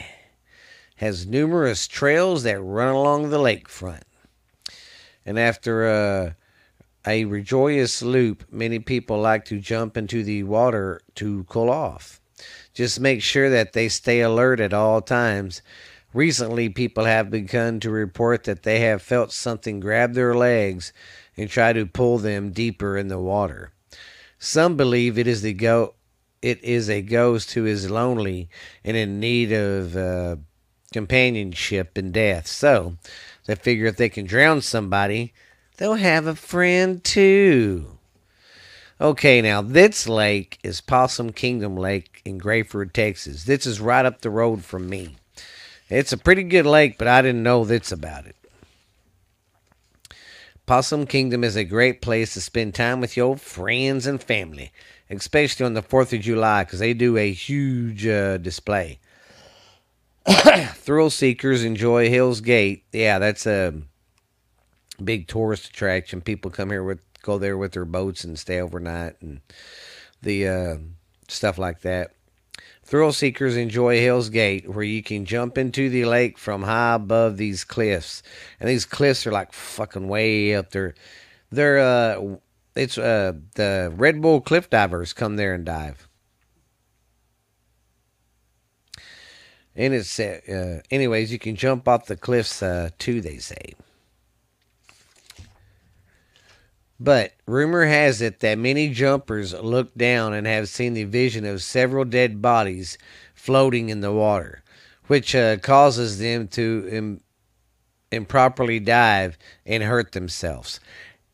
has 0.97 1.27
numerous 1.27 1.89
trails 1.89 2.45
that 2.45 2.61
run 2.61 2.95
along 2.95 3.31
the 3.31 3.39
lakefront. 3.39 4.03
And 5.27 5.39
after 5.39 5.87
a, 5.87 6.37
a 7.07 7.25
rejoice 7.25 8.03
loop, 8.03 8.45
many 8.51 8.79
people 8.79 9.19
like 9.21 9.45
to 9.47 9.61
jump 9.61 9.97
into 9.97 10.23
the 10.23 10.43
water 10.43 11.01
to 11.17 11.45
cool 11.45 11.71
off. 11.71 12.21
Just 12.73 13.01
make 13.01 13.23
sure 13.23 13.51
that 13.51 13.73
they 13.73 13.89
stay 13.89 14.21
alert 14.21 14.61
at 14.61 14.73
all 14.73 15.01
times. 15.01 15.63
Recently, 16.13 16.69
people 16.69 17.05
have 17.05 17.31
begun 17.31 17.81
to 17.81 17.91
report 17.91 18.45
that 18.45 18.63
they 18.63 18.81
have 18.81 19.03
felt 19.03 19.33
something 19.33 19.81
grab 19.81 20.15
their 20.15 20.35
legs 20.35 20.93
and 21.37 21.51
try 21.51 21.73
to 21.73 21.87
pull 21.87 22.19
them 22.19 22.51
deeper 22.51 22.97
in 22.97 23.09
the 23.09 23.19
water. 23.19 23.73
Some 24.39 24.77
believe 24.77 25.19
it 25.19 25.27
is 25.27 25.43
the 25.43 25.53
go 25.53 25.95
it 26.43 26.63
is 26.63 26.91
a 26.91 27.01
ghost 27.01 27.55
who 27.55 27.65
is 27.65 27.91
lonely 27.91 28.51
and 28.85 28.99
in 28.99 29.19
need 29.19 29.51
of 29.51 29.97
uh, 29.97 30.37
companionship 30.93 31.97
in 31.97 32.13
death. 32.13 32.47
So 32.47 32.97
they 33.47 33.55
figure 33.55 33.87
if 33.87 33.97
they 33.97 34.11
can 34.11 34.27
drown 34.27 34.61
somebody, 34.61 35.33
they'll 35.77 35.95
have 35.95 36.27
a 36.27 36.35
friend 36.35 37.03
too. 37.03 37.99
Okay, 39.01 39.43
now 39.43 39.61
this 39.61 40.09
lake 40.09 40.59
is 40.63 40.81
Possum 40.81 41.33
Kingdom 41.33 41.77
Lake 41.77 42.23
in 42.25 42.39
Graford, 42.39 42.93
Texas. 42.93 43.45
This 43.45 43.67
is 43.67 43.81
right 43.81 44.07
up 44.07 44.21
the 44.21 44.31
road 44.31 44.65
from 44.65 44.89
me. 44.89 45.17
It's 45.91 46.13
a 46.13 46.19
pretty 46.19 46.45
good 46.45 46.65
lake, 46.65 46.97
but 46.97 47.09
I 47.09 47.21
didn't 47.23 47.43
know 47.43 47.65
this 47.65 47.93
about 47.93 48.27
it. 48.27 48.37
Possum 50.67 51.07
Kingdom 51.07 51.45
is 51.45 51.57
a 51.57 51.65
great 51.65 52.01
place 52.01 52.33
to 52.35 52.41
spend 52.41 52.75
time 52.75 53.01
with 53.01 53.17
your 53.17 53.37
friends 53.37 54.07
and 54.07 54.23
family, 54.23 54.73
especially 55.11 55.67
on 55.67 55.75
the 55.75 55.83
4th 55.83 56.17
of 56.17 56.23
July 56.23 56.65
because 56.65 56.79
they 56.79 56.95
do 56.95 57.19
a 57.19 57.31
huge 57.31 58.07
uh, 58.07 58.39
display. 58.39 58.99
Thrill 60.75 61.11
seekers 61.11 61.65
enjoy 61.65 62.09
Hell's 62.09 62.41
Gate. 62.41 62.85
Yeah, 62.93 63.19
that's 63.19 63.45
a 63.47 63.75
big 65.03 65.29
tourist 65.29 65.67
attraction. 65.67 66.21
People 66.21 66.51
come 66.51 66.71
here 66.71 66.85
with 66.85 67.01
go 67.23 67.39
there 67.39 67.57
with 67.57 67.73
their 67.73 67.85
boats 67.85 68.23
and 68.25 68.39
stay 68.39 68.61
overnight 68.61 69.21
and 69.23 69.41
the 70.23 70.47
uh, 70.49 70.77
stuff 71.29 71.59
like 71.59 71.81
that. 71.81 72.13
Thrill 72.85 73.13
seekers 73.13 73.57
enjoy 73.57 74.03
Hell's 74.03 74.29
Gate, 74.29 74.69
where 74.69 74.85
you 74.85 75.03
can 75.03 75.25
jump 75.25 75.57
into 75.57 75.89
the 75.89 76.05
lake 76.05 76.39
from 76.39 76.63
high 76.63 76.95
above 76.95 77.39
these 77.39 77.65
cliffs, 77.65 78.23
and 78.61 78.69
these 78.69 78.85
cliffs 78.85 79.27
are 79.27 79.33
like 79.33 79.55
fucking 79.55 80.07
way 80.07 80.55
up 80.55 80.71
there. 80.71 80.95
They're 81.51 81.79
uh, 81.79 82.37
it's 82.77 82.99
uh 82.99 83.33
the 83.55 83.93
Red 83.97 84.21
Bull 84.21 84.41
cliff 84.41 84.69
divers 84.69 85.13
come 85.13 85.37
there 85.37 85.55
and 85.55 85.65
dive. 85.65 86.09
And 89.77 89.93
it's, 89.93 90.21
uh, 90.21 90.83
anyways, 90.91 91.33
you 91.33 91.39
can 91.39 91.57
jump 91.57 91.89
off 91.89 92.07
the 92.07 92.17
cliffs 92.17 92.63
uh, 92.63 92.91
too, 92.99 93.21
they 93.21 93.39
say. 93.39 93.75
But 97.05 97.35
rumor 97.45 97.85
has 97.85 98.23
it 98.23 98.41
that 98.41 98.57
many 98.57 98.89
jumpers 98.89 99.53
look 99.53 99.95
down 99.95 100.33
and 100.33 100.47
have 100.47 100.71
seen 100.71 100.95
the 100.95 101.05
vision 101.05 101.45
of 101.45 101.63
several 101.63 102.07
dead 102.07 102.41
bodies 102.41 102.97
floating 103.35 103.91
in 103.91 104.01
the 104.01 104.11
water, 104.11 104.63
which 105.07 105.35
uh, 105.35 105.59
causes 105.59 106.19
them 106.19 106.49
to 106.49 106.89
Im- 106.91 107.21
improperly 108.11 108.81
dive 108.81 109.37
and 109.67 109.83
hurt 109.83 110.13
themselves. 110.13 110.81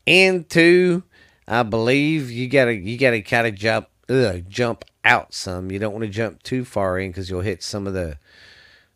And 0.05 0.49
two, 0.49 1.03
I 1.47 1.63
believe 1.63 2.29
you 2.29 2.49
gotta 2.49 2.75
you 2.75 2.97
gotta 2.97 3.21
kind 3.21 3.47
of 3.47 3.55
jump 3.55 3.87
ugh, 4.09 4.43
jump 4.49 4.83
out 5.05 5.33
some. 5.33 5.71
You 5.71 5.79
don't 5.79 5.93
want 5.93 6.03
to 6.03 6.09
jump 6.09 6.43
too 6.43 6.65
far 6.65 6.99
in 6.99 7.11
because 7.11 7.29
you'll 7.29 7.41
hit 7.41 7.63
some 7.63 7.87
of 7.87 7.93
the 7.93 8.17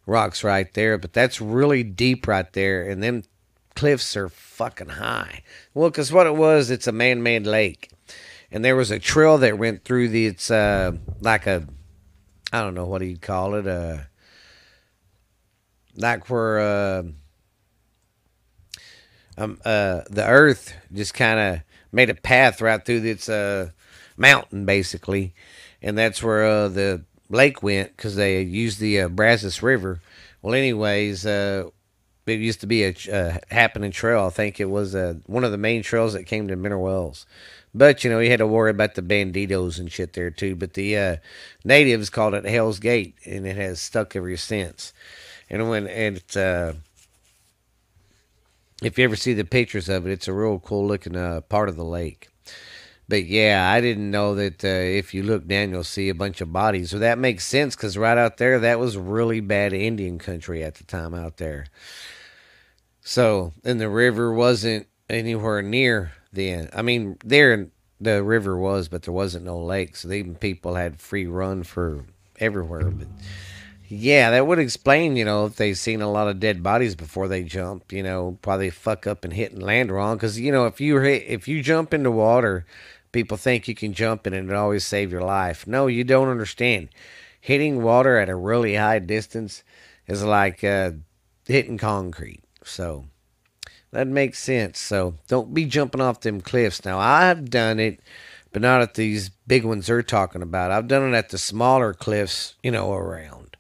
rocks 0.06 0.44
right 0.44 0.72
there. 0.74 0.98
But 0.98 1.14
that's 1.14 1.40
really 1.40 1.84
deep 1.84 2.28
right 2.28 2.52
there, 2.52 2.84
and 2.84 3.02
them 3.02 3.24
cliffs 3.76 4.16
are 4.16 4.30
fucking 4.30 4.90
high. 4.90 5.44
Well, 5.74 5.90
because 5.90 6.12
what 6.12 6.28
it 6.28 6.36
was, 6.36 6.70
it's 6.70 6.88
a 6.88 6.92
man-made 6.92 7.46
lake, 7.46 7.92
and 8.52 8.64
there 8.64 8.76
was 8.76 8.92
a 8.92 9.00
trail 9.00 9.38
that 9.40 9.58
went 9.58 9.84
through 9.84 10.10
the. 10.10 10.26
It's 10.28 10.50
uh 10.50 10.94
like 11.22 11.48
a, 11.48 11.68
I 12.52 12.62
don't 12.62 12.76
know 12.76 12.86
what 12.86 13.00
do 13.00 13.06
you 13.06 13.18
call 13.18 13.56
it, 13.56 13.68
uh, 13.68 13.98
like 15.96 16.30
where 16.30 16.60
uh, 16.60 17.04
um 19.38 19.60
uh 19.66 20.02
the 20.10 20.26
earth 20.26 20.74
just 20.94 21.14
kind 21.14 21.40
of 21.40 21.62
made 21.92 22.10
a 22.10 22.16
path 22.16 22.62
right 22.62 22.84
through 22.86 23.04
its 23.04 23.30
uh 23.30 23.70
mountain 24.18 24.66
basically 24.66 25.34
and 25.86 25.98
that's 25.98 26.24
where 26.24 26.44
uh, 26.44 26.68
the 26.68 27.04
lake 27.30 27.62
went 27.62 27.96
because 27.96 28.16
they 28.16 28.42
used 28.42 28.80
the 28.80 29.02
uh, 29.02 29.08
Brazos 29.08 29.62
River. 29.62 30.02
Well, 30.42 30.56
anyways, 30.56 31.26
uh, 31.28 31.70
it 32.26 32.40
used 32.40 32.62
to 32.62 32.68
be 32.68 32.84
a 32.84 32.96
uh, 33.12 33.38
happening 33.52 33.92
trail. 33.92 34.26
I 34.26 34.30
think 34.30 34.60
it 34.60 34.70
was 34.70 34.96
uh, 34.96 35.16
one 35.26 35.44
of 35.44 35.52
the 35.52 35.58
main 35.58 35.84
trails 35.84 36.14
that 36.14 36.24
came 36.24 36.48
to 36.48 36.56
Mineral 36.56 36.84
Wells. 36.84 37.26
But 37.74 38.04
you 38.04 38.10
know, 38.10 38.20
you 38.20 38.30
had 38.30 38.40
to 38.40 38.48
worry 38.48 38.72
about 38.72 38.96
the 38.96 39.02
banditos 39.02 39.80
and 39.80 39.92
shit 39.92 40.14
there 40.14 40.32
too. 40.32 40.56
But 40.56 40.74
the 40.74 40.98
uh, 40.98 41.16
natives 41.64 42.10
called 42.10 42.34
it 42.34 42.46
Hell's 42.46 42.80
Gate, 42.80 43.16
and 43.26 43.46
it 43.46 43.58
has 43.58 43.82
stuck 43.82 44.16
ever 44.16 44.36
since. 44.38 44.94
And 45.50 45.70
when 45.70 45.86
it's 45.88 46.36
uh, 46.38 46.76
if 48.82 48.98
you 48.98 49.04
ever 49.04 49.16
see 49.16 49.34
the 49.34 49.46
pictures 49.46 49.90
of 49.90 50.08
it, 50.08 50.12
it's 50.12 50.28
a 50.28 50.34
real 50.34 50.60
cool 50.60 50.88
looking 50.88 51.16
uh, 51.16 51.42
part 51.42 51.70
of 51.70 51.76
the 51.76 51.86
lake. 51.86 52.30
But 53.08 53.26
yeah, 53.26 53.72
I 53.72 53.82
didn't 53.82 54.10
know 54.10 54.34
that 54.36 54.64
uh, 54.64 54.68
if 54.68 55.14
you 55.14 55.22
look 55.22 55.48
down, 55.48 55.70
you'll 55.70 55.84
see 55.84 56.10
a 56.10 56.16
bunch 56.16 56.42
of 56.42 56.52
bodies. 56.52 56.90
So 56.90 57.00
that 57.00 57.20
makes 57.20 57.46
sense 57.46 57.76
because 57.76 57.98
right 57.98 58.18
out 58.18 58.38
there, 58.38 58.60
that 58.60 58.80
was 58.80 58.98
really 58.98 59.42
bad 59.42 59.74
Indian 59.74 60.18
country 60.18 60.64
at 60.64 60.76
the 60.76 60.84
time 60.86 61.14
out 61.14 61.38
there. 61.38 61.68
So, 63.06 63.54
and 63.64 63.80
the 63.80 63.88
river 63.88 64.34
wasn't 64.34 64.88
anywhere 65.10 65.62
near 65.62 66.12
then. 66.34 66.70
I 66.74 66.82
mean, 66.82 67.18
there 67.24 67.70
the 68.02 68.22
river 68.24 68.58
was, 68.58 68.90
but 68.90 69.04
there 69.04 69.14
wasn't 69.14 69.46
no 69.46 69.58
lake. 69.58 69.96
So 69.96 70.12
even 70.12 70.36
people 70.36 70.76
had 70.76 71.00
free 71.00 71.26
run 71.26 71.64
for 71.64 72.04
everywhere. 72.40 72.90
But 72.90 73.08
yeah, 73.88 74.32
that 74.32 74.46
would 74.46 74.60
explain, 74.60 75.16
you 75.16 75.24
know, 75.24 75.46
if 75.46 75.56
they've 75.56 75.78
seen 75.78 76.02
a 76.02 76.12
lot 76.12 76.28
of 76.28 76.42
dead 76.42 76.62
bodies 76.62 76.96
before 76.96 77.30
they 77.30 77.44
jump, 77.44 77.94
you 77.94 78.04
know, 78.04 78.38
probably 78.42 78.70
fuck 78.70 79.08
up 79.08 79.24
and 79.24 79.32
hit 79.32 79.54
and 79.54 79.64
land 79.64 79.92
wrong. 79.92 80.18
Because 80.18 80.38
you 80.38 80.52
know, 80.52 80.66
if 80.66 80.82
you 80.82 81.00
hit, 81.00 81.24
if 81.28 81.48
you 81.48 81.62
jump 81.64 81.94
into 81.94 82.12
water 82.12 82.66
People 83.16 83.38
think 83.38 83.70
you 83.70 83.76
can 83.76 83.94
jump 83.94 84.28
in 84.28 84.34
and 84.34 84.52
it 84.52 84.56
always 84.58 84.86
save 84.86 85.10
your 85.10 85.22
life. 85.22 85.66
No, 85.66 85.88
you 85.88 86.04
don't 86.04 86.28
understand. 86.28 86.90
Hitting 87.40 87.82
water 87.82 88.18
at 88.18 88.28
a 88.28 88.36
really 88.36 88.76
high 88.76 89.00
distance 89.00 89.64
is 90.06 90.22
like 90.22 90.66
uh, 90.66 90.92
hitting 91.48 91.78
concrete. 91.78 92.42
So 92.66 93.06
that 93.92 94.08
makes 94.08 94.40
sense. 94.40 94.80
So 94.80 95.16
don't 95.28 95.54
be 95.54 95.66
jumping 95.66 96.02
off 96.02 96.20
them 96.20 96.42
cliffs. 96.42 96.84
Now 96.84 97.00
I've 97.00 97.50
done 97.50 97.80
it, 97.80 98.02
but 98.52 98.62
not 98.62 98.82
at 98.82 98.96
these 98.96 99.30
big 99.48 99.64
ones 99.64 99.88
they're 99.88 100.04
talking 100.04 100.42
about. 100.42 100.72
I've 100.72 100.88
done 100.88 101.14
it 101.14 101.18
at 101.18 101.30
the 101.30 101.38
smaller 101.38 101.94
cliffs, 101.94 102.56
you 102.64 102.72
know, 102.72 102.94
around, 102.94 103.56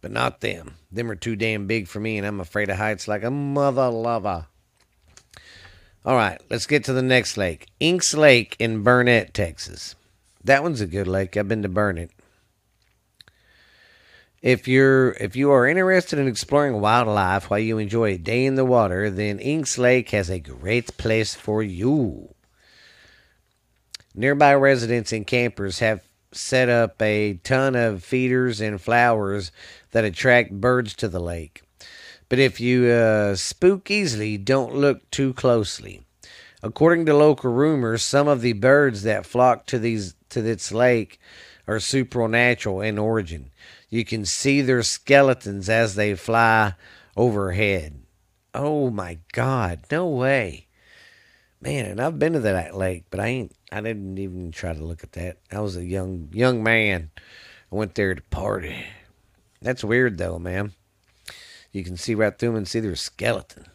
but 0.00 0.10
not 0.10 0.40
them. 0.40 0.74
Them 0.92 1.10
are 1.10 1.16
too 1.16 1.36
damn 1.36 1.66
big 1.66 1.88
for 1.88 2.00
me, 2.00 2.18
and 2.18 2.26
I'm 2.26 2.40
afraid 2.40 2.68
of 2.68 2.76
heights 2.76 3.08
like 3.08 3.24
a 3.24 3.30
mother 3.30 3.88
lover. 3.88 4.46
All 6.04 6.16
right, 6.16 6.40
let's 6.50 6.66
get 6.66 6.84
to 6.84 6.92
the 6.92 7.00
next 7.00 7.38
lake. 7.38 7.68
Inks 7.80 8.12
Lake 8.12 8.56
in 8.58 8.82
Burnet, 8.82 9.32
Texas. 9.32 9.94
That 10.44 10.62
one's 10.62 10.82
a 10.82 10.86
good 10.86 11.08
lake. 11.08 11.34
I've 11.36 11.48
been 11.48 11.62
to 11.62 11.68
Burnet. 11.70 12.10
If 14.44 14.68
you're 14.68 15.12
if 15.12 15.36
you 15.36 15.50
are 15.52 15.66
interested 15.66 16.18
in 16.18 16.28
exploring 16.28 16.78
wildlife 16.78 17.48
while 17.48 17.58
you 17.58 17.78
enjoy 17.78 18.12
a 18.12 18.18
day 18.18 18.44
in 18.44 18.56
the 18.56 18.64
water, 18.66 19.08
then 19.08 19.38
Inks 19.38 19.78
Lake 19.78 20.10
has 20.10 20.28
a 20.28 20.38
great 20.38 20.98
place 20.98 21.34
for 21.34 21.62
you. 21.62 22.34
Nearby 24.14 24.52
residents 24.52 25.14
and 25.14 25.26
campers 25.26 25.78
have 25.78 26.06
set 26.30 26.68
up 26.68 27.00
a 27.00 27.40
ton 27.42 27.74
of 27.74 28.04
feeders 28.04 28.60
and 28.60 28.78
flowers 28.78 29.50
that 29.92 30.04
attract 30.04 30.52
birds 30.52 30.94
to 30.96 31.08
the 31.08 31.20
lake. 31.20 31.62
But 32.28 32.38
if 32.38 32.60
you 32.60 32.88
uh, 32.88 33.36
spook 33.36 33.90
easily, 33.90 34.36
don't 34.36 34.74
look 34.74 35.10
too 35.10 35.32
closely. 35.32 36.02
According 36.62 37.06
to 37.06 37.16
local 37.16 37.50
rumors, 37.50 38.02
some 38.02 38.28
of 38.28 38.42
the 38.42 38.52
birds 38.52 39.04
that 39.04 39.24
flock 39.24 39.64
to 39.68 39.78
these 39.78 40.14
to 40.28 40.42
this 40.42 40.70
lake 40.70 41.18
are 41.66 41.80
supernatural 41.80 42.80
in 42.80 42.98
origin. 42.98 43.50
You 43.88 44.04
can 44.04 44.24
see 44.24 44.60
their 44.60 44.82
skeletons 44.82 45.68
as 45.68 45.94
they 45.94 46.14
fly 46.14 46.74
overhead. 47.16 48.02
Oh 48.52 48.90
my 48.90 49.18
God, 49.32 49.80
no 49.90 50.06
way. 50.06 50.66
Man, 51.60 51.86
and 51.86 52.00
I've 52.00 52.18
been 52.18 52.34
to 52.34 52.40
that 52.40 52.76
lake, 52.76 53.04
but 53.10 53.20
I 53.20 53.26
ain't 53.26 53.52
I 53.72 53.80
didn't 53.80 54.18
even 54.18 54.52
try 54.52 54.72
to 54.74 54.84
look 54.84 55.02
at 55.02 55.12
that. 55.12 55.38
I 55.50 55.60
was 55.60 55.76
a 55.76 55.84
young 55.84 56.28
young 56.32 56.62
man. 56.62 57.10
I 57.72 57.74
went 57.74 57.94
there 57.94 58.14
to 58.14 58.22
party. 58.22 58.84
That's 59.62 59.82
weird 59.82 60.18
though, 60.18 60.38
man. 60.38 60.72
You 61.72 61.82
can 61.82 61.96
see 61.96 62.14
right 62.14 62.38
through 62.38 62.50
them 62.50 62.56
and 62.56 62.68
see 62.68 62.80
their 62.80 62.94
skeleton. 62.94 63.66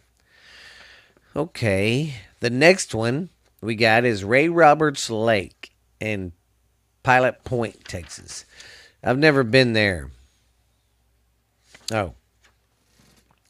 Okay. 1.36 2.16
The 2.40 2.50
next 2.50 2.96
one 2.96 3.30
we 3.62 3.76
got 3.76 4.06
is 4.06 4.24
Ray 4.24 4.48
Roberts 4.48 5.10
Lake 5.10 5.72
in 6.00 6.32
Pilot 7.10 7.44
Point, 7.44 7.86
Texas. 7.86 8.46
I've 9.04 9.18
never 9.18 9.42
been 9.44 9.74
there. 9.74 10.12
Oh. 11.92 12.14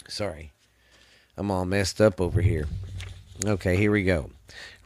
Sorry. 0.08 0.54
I'm 1.36 1.52
all 1.52 1.66
messed 1.66 2.00
up 2.00 2.22
over 2.22 2.40
here. 2.40 2.68
Okay, 3.46 3.76
here 3.76 3.92
we 3.92 4.06
go. 4.06 4.30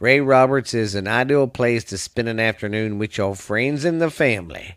Ray 0.00 0.18
Roberts 0.18 0.74
is 0.74 0.96
an 0.96 1.06
ideal 1.06 1.46
place 1.46 1.84
to 1.84 1.96
spend 1.96 2.28
an 2.28 2.40
afternoon 2.40 2.98
with 2.98 3.16
your 3.16 3.36
friends 3.36 3.84
and 3.84 4.02
the 4.02 4.10
family. 4.10 4.74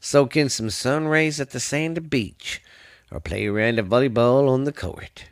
Soak 0.00 0.36
in 0.36 0.50
some 0.50 0.68
sun 0.68 1.08
rays 1.08 1.40
at 1.40 1.52
the 1.52 1.60
sandy 1.60 2.02
beach 2.02 2.62
or 3.10 3.20
play 3.20 3.46
around 3.46 3.78
a 3.78 3.82
volleyball 3.82 4.50
on 4.50 4.64
the 4.64 4.70
court. 4.70 5.30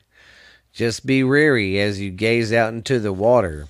Just 0.73 1.05
be 1.05 1.23
wary 1.23 1.79
as 1.79 2.01
you 2.01 2.11
gaze 2.11 2.55
out 2.55 2.73
into 2.73 3.01
the 3.01 3.13
water. 3.13 3.69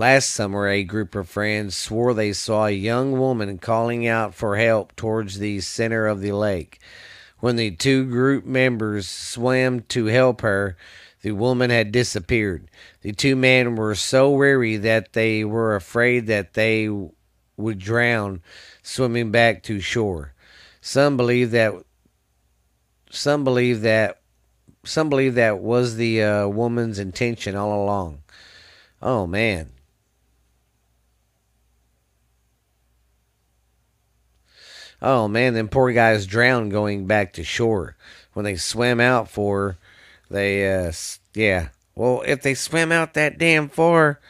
Last 0.00 0.30
summer, 0.30 0.66
a 0.66 0.82
group 0.82 1.14
of 1.14 1.28
friends 1.28 1.76
swore 1.76 2.14
they 2.14 2.32
saw 2.32 2.64
a 2.64 2.70
young 2.70 3.18
woman 3.18 3.58
calling 3.58 4.06
out 4.06 4.34
for 4.34 4.56
help 4.56 4.96
towards 4.96 5.38
the 5.38 5.60
center 5.60 6.06
of 6.06 6.22
the 6.22 6.32
lake. 6.32 6.80
When 7.40 7.56
the 7.56 7.72
two 7.72 8.06
group 8.06 8.46
members 8.46 9.06
swam 9.06 9.80
to 9.90 10.06
help 10.06 10.40
her, 10.40 10.78
the 11.20 11.32
woman 11.32 11.68
had 11.68 11.92
disappeared. 11.92 12.70
The 13.02 13.12
two 13.12 13.36
men 13.36 13.76
were 13.76 13.94
so 13.94 14.30
weary 14.30 14.78
that 14.78 15.12
they 15.12 15.44
were 15.44 15.76
afraid 15.76 16.28
that 16.28 16.54
they 16.54 16.88
would 17.58 17.78
drown, 17.78 18.40
swimming 18.82 19.30
back 19.30 19.62
to 19.64 19.80
shore. 19.80 20.32
Some 20.80 21.18
believe 21.18 21.50
that 21.50 21.74
some 23.10 23.44
believe 23.44 23.82
that 23.82 24.22
some 24.82 25.10
believe 25.10 25.34
that 25.34 25.58
was 25.58 25.96
the 25.96 26.22
uh, 26.22 26.48
woman's 26.48 26.98
intention 26.98 27.54
all 27.54 27.84
along. 27.84 28.22
Oh 29.02 29.26
man. 29.26 29.72
Oh 35.02 35.28
man, 35.28 35.54
them 35.54 35.68
poor 35.68 35.92
guys 35.92 36.26
drowned 36.26 36.70
going 36.70 37.06
back 37.06 37.32
to 37.34 37.44
shore. 37.44 37.96
When 38.32 38.44
they 38.44 38.56
swam 38.56 39.00
out 39.00 39.30
for 39.30 39.76
they 40.30 40.72
uh 40.72 40.92
yeah. 41.34 41.68
Well, 41.94 42.22
if 42.26 42.42
they 42.42 42.54
swam 42.54 42.92
out 42.92 43.14
that 43.14 43.38
damn 43.38 43.68
far, 43.68 44.20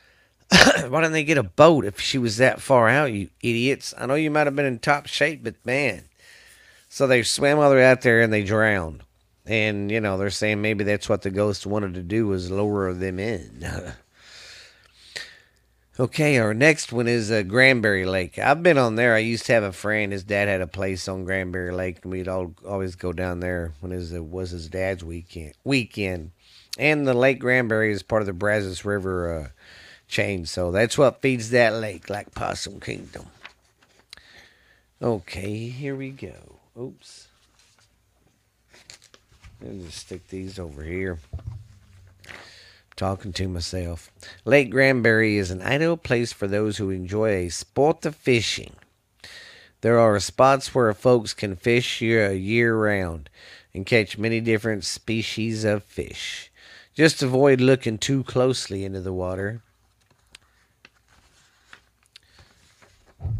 why 0.50 1.00
didn't 1.00 1.12
they 1.12 1.24
get 1.24 1.38
a 1.38 1.42
boat 1.42 1.84
if 1.84 2.00
she 2.00 2.18
was 2.18 2.36
that 2.36 2.60
far 2.60 2.88
out, 2.88 3.12
you 3.12 3.30
idiots? 3.42 3.94
I 3.96 4.06
know 4.06 4.14
you 4.14 4.30
might 4.30 4.46
have 4.46 4.56
been 4.56 4.66
in 4.66 4.78
top 4.78 5.06
shape, 5.06 5.42
but 5.42 5.54
man. 5.64 6.04
So 6.88 7.06
they 7.06 7.22
swam 7.22 7.58
all 7.58 7.70
the 7.70 7.76
way 7.76 7.84
out 7.84 8.00
there 8.00 8.20
and 8.20 8.32
they 8.32 8.44
drowned. 8.44 9.02
And, 9.46 9.90
you 9.90 10.00
know, 10.00 10.18
they're 10.18 10.30
saying 10.30 10.60
maybe 10.60 10.84
that's 10.84 11.08
what 11.08 11.22
the 11.22 11.30
ghost 11.30 11.66
wanted 11.66 11.94
to 11.94 12.02
do 12.02 12.26
was 12.26 12.50
lower 12.50 12.92
them 12.92 13.18
in. 13.18 13.66
okay, 15.98 16.38
our 16.38 16.54
next 16.54 16.92
one 16.92 17.08
is 17.08 17.30
uh, 17.30 17.42
Granbury 17.42 18.06
Lake. 18.06 18.38
I've 18.38 18.62
been 18.62 18.78
on 18.78 18.94
there. 18.94 19.14
I 19.14 19.18
used 19.18 19.46
to 19.46 19.52
have 19.52 19.62
a 19.62 19.72
friend. 19.72 20.12
His 20.12 20.24
dad 20.24 20.48
had 20.48 20.60
a 20.60 20.66
place 20.66 21.08
on 21.08 21.24
Granbury 21.24 21.72
Lake, 21.72 22.00
and 22.02 22.12
we'd 22.12 22.28
all 22.28 22.54
always 22.66 22.94
go 22.94 23.12
down 23.12 23.40
there 23.40 23.72
when 23.80 23.92
it 23.92 24.24
was 24.24 24.50
his 24.50 24.68
dad's 24.68 25.04
weekend. 25.04 25.54
Weekend, 25.64 26.30
and 26.78 27.06
the 27.06 27.14
Lake 27.14 27.38
Granbury 27.38 27.92
is 27.92 28.02
part 28.02 28.22
of 28.22 28.26
the 28.26 28.32
Brazos 28.32 28.84
River 28.84 29.34
uh, 29.34 29.48
chain. 30.06 30.46
So 30.46 30.70
that's 30.70 30.96
what 30.96 31.20
feeds 31.20 31.50
that 31.50 31.74
lake, 31.74 32.08
like 32.08 32.34
Possum 32.34 32.80
Kingdom. 32.80 33.26
Okay, 35.00 35.68
here 35.68 35.94
we 35.94 36.10
go. 36.10 36.56
Oops. 36.78 37.28
Let 39.60 39.72
me 39.72 39.84
just 39.84 39.98
stick 39.98 40.28
these 40.28 40.58
over 40.58 40.82
here. 40.82 41.18
Talking 42.98 43.32
to 43.32 43.48
myself. 43.48 44.10
Lake 44.44 44.70
Granbury 44.70 45.38
is 45.38 45.50
an 45.50 45.62
ideal 45.62 45.96
place 45.96 46.32
for 46.34 46.46
those 46.46 46.76
who 46.76 46.90
enjoy 46.90 47.30
a 47.30 47.48
sport 47.48 48.04
of 48.04 48.14
fishing. 48.14 48.74
There 49.80 49.98
are 49.98 50.20
spots 50.20 50.74
where 50.74 50.92
folks 50.92 51.32
can 51.32 51.56
fish 51.56 52.02
year, 52.02 52.26
uh, 52.26 52.30
year 52.32 52.76
round 52.76 53.30
and 53.72 53.86
catch 53.86 54.18
many 54.18 54.40
different 54.40 54.84
species 54.84 55.64
of 55.64 55.84
fish. 55.84 56.50
Just 56.94 57.22
avoid 57.22 57.60
looking 57.60 57.96
too 57.96 58.24
closely 58.24 58.84
into 58.84 59.00
the 59.00 59.12
water 59.12 59.62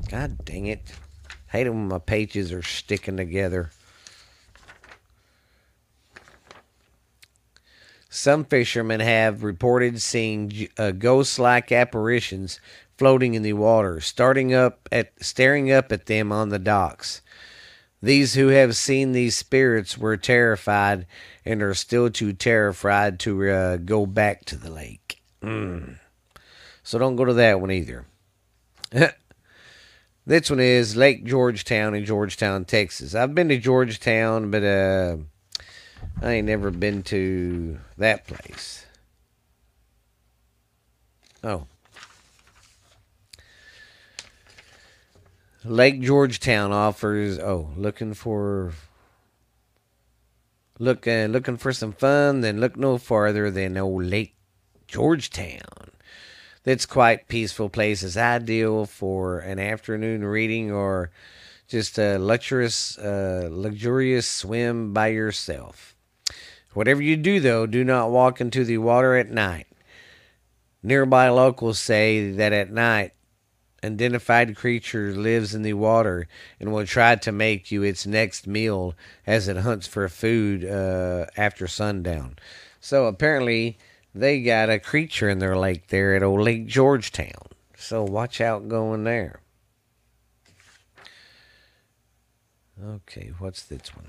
God 0.09 0.44
dang 0.44 0.66
it. 0.66 0.81
hate 1.49 1.66
it 1.66 1.71
when 1.71 1.88
my 1.88 1.99
pages 1.99 2.51
are 2.51 2.62
sticking 2.62 3.16
together. 3.16 3.71
Some 8.09 8.44
fishermen 8.44 9.01
have 9.01 9.42
reported 9.42 10.01
seeing 10.01 10.68
uh, 10.79 10.92
ghost-like 10.92 11.71
apparitions 11.71 12.59
floating 12.97 13.35
in 13.35 13.42
the 13.42 13.53
water, 13.53 14.01
starting 14.01 14.55
up 14.55 14.88
at 14.90 15.12
staring 15.21 15.71
up 15.71 15.92
at 15.92 16.07
them 16.07 16.33
on 16.33 16.49
the 16.49 16.59
docks. 16.59 17.21
These 18.01 18.35
who 18.35 18.49
have 18.49 18.77
seen 18.77 19.12
these 19.12 19.37
spirits 19.37 19.99
were 19.99 20.16
terrified 20.16 21.07
and 21.44 21.62
are 21.62 21.75
still 21.75 22.11
too 22.11 22.33
terrified 22.33 23.18
to 23.21 23.49
uh, 23.51 23.77
go 23.79 24.07
back 24.07 24.44
to 24.47 24.57
the 24.57 24.71
lake. 24.71 25.21
Mm. 25.42 25.99
So 26.83 26.99
don't 26.99 27.16
go 27.16 27.25
to 27.25 27.35
that 27.35 27.61
one 27.61 27.71
either. 27.71 28.07
This 30.29 30.51
one 30.51 30.61
is 30.61 30.94
Lake 30.94 31.25
Georgetown 31.25 31.94
in 31.94 32.05
Georgetown, 32.05 32.66
Texas. 32.66 33.14
I've 33.14 33.35
been 33.35 33.49
to 33.49 33.57
Georgetown, 33.57 34.51
but 34.51 34.62
uh, 34.62 35.16
I 36.21 36.33
ain't 36.33 36.47
never 36.47 36.71
been 36.71 37.03
to 37.05 37.79
that 37.97 38.27
place. 38.27 38.87
Oh. 41.45 41.67
Lake 45.65 46.01
Georgetown 46.01 46.73
offers 46.73 47.39
oh, 47.39 47.71
looking 47.77 48.15
for 48.15 48.73
look 50.79 51.07
uh, 51.07 51.27
looking 51.27 51.57
for 51.57 51.73
some 51.73 51.93
fun, 51.93 52.41
then 52.41 52.61
look 52.61 52.77
no 52.77 52.99
farther 52.99 53.51
than 53.51 53.77
old 53.77 54.05
Lake 54.05 54.35
Georgetown. 54.87 55.91
That's 56.65 56.87
quite 56.87 57.29
peaceful 57.29 57.69
place. 57.69 58.03
It's 58.03 58.17
ideal 58.17 58.87
for 58.87 59.39
an 59.41 59.59
afternoon 59.59 60.25
reading 60.25 60.71
or 60.71 61.11
just 61.68 61.98
a 61.98 62.18
luxurious, 62.18 62.98
uh, 62.98 63.48
luxurious 63.50 64.26
swim 64.26 64.92
by 64.92 65.09
yourself. 65.09 65.94
Whatever 66.72 67.02
you 67.02 67.16
do, 67.16 67.40
though, 67.40 67.66
do 67.66 67.85
not 67.85 68.11
walk 68.11 68.40
into 68.40 68.64
the 68.64 68.78
water 68.78 69.16
at 69.16 69.31
night. 69.31 69.66
Nearby 70.83 71.28
locals 71.28 71.78
say 71.78 72.31
that 72.33 72.52
at 72.52 72.70
night, 72.70 73.12
identified 73.85 74.57
creature 74.57 75.12
lives 75.12 75.54
in 75.54 75.62
the 75.62 75.74
water 75.74 76.26
and 76.59 76.72
will 76.72 76.87
try 76.87 77.14
to 77.16 77.33
make 77.33 77.70
you 77.70 77.83
its 77.83 78.07
next 78.07 78.46
meal 78.46 78.94
as 79.26 79.48
it 79.48 79.59
hunts 79.59 79.87
for 79.87 80.09
food 80.09 80.64
uh, 80.64 81.26
after 81.37 81.68
sundown. 81.68 82.37
So 82.81 83.07
apparently, 83.07 83.78
they 84.14 84.40
got 84.40 84.70
a 84.70 84.78
creature 84.78 85.28
in 85.28 85.38
their 85.38 85.57
lake 85.57 85.88
there 85.88 86.14
at 86.14 86.22
old 86.22 86.40
Lake 86.40 86.66
Georgetown. 86.66 87.46
So 87.76 88.04
watch 88.04 88.40
out 88.40 88.68
going 88.68 89.04
there. 89.04 89.40
Okay, 92.85 93.33
what's 93.38 93.64
this 93.64 93.91
one? 93.95 94.07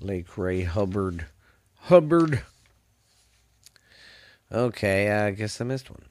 Lake 0.00 0.38
Ray 0.38 0.62
Hubbard. 0.62 1.26
Hubbard. 1.82 2.42
Okay, 4.52 5.10
I 5.10 5.32
guess 5.32 5.60
I 5.60 5.64
missed 5.64 5.90
one. 5.90 6.04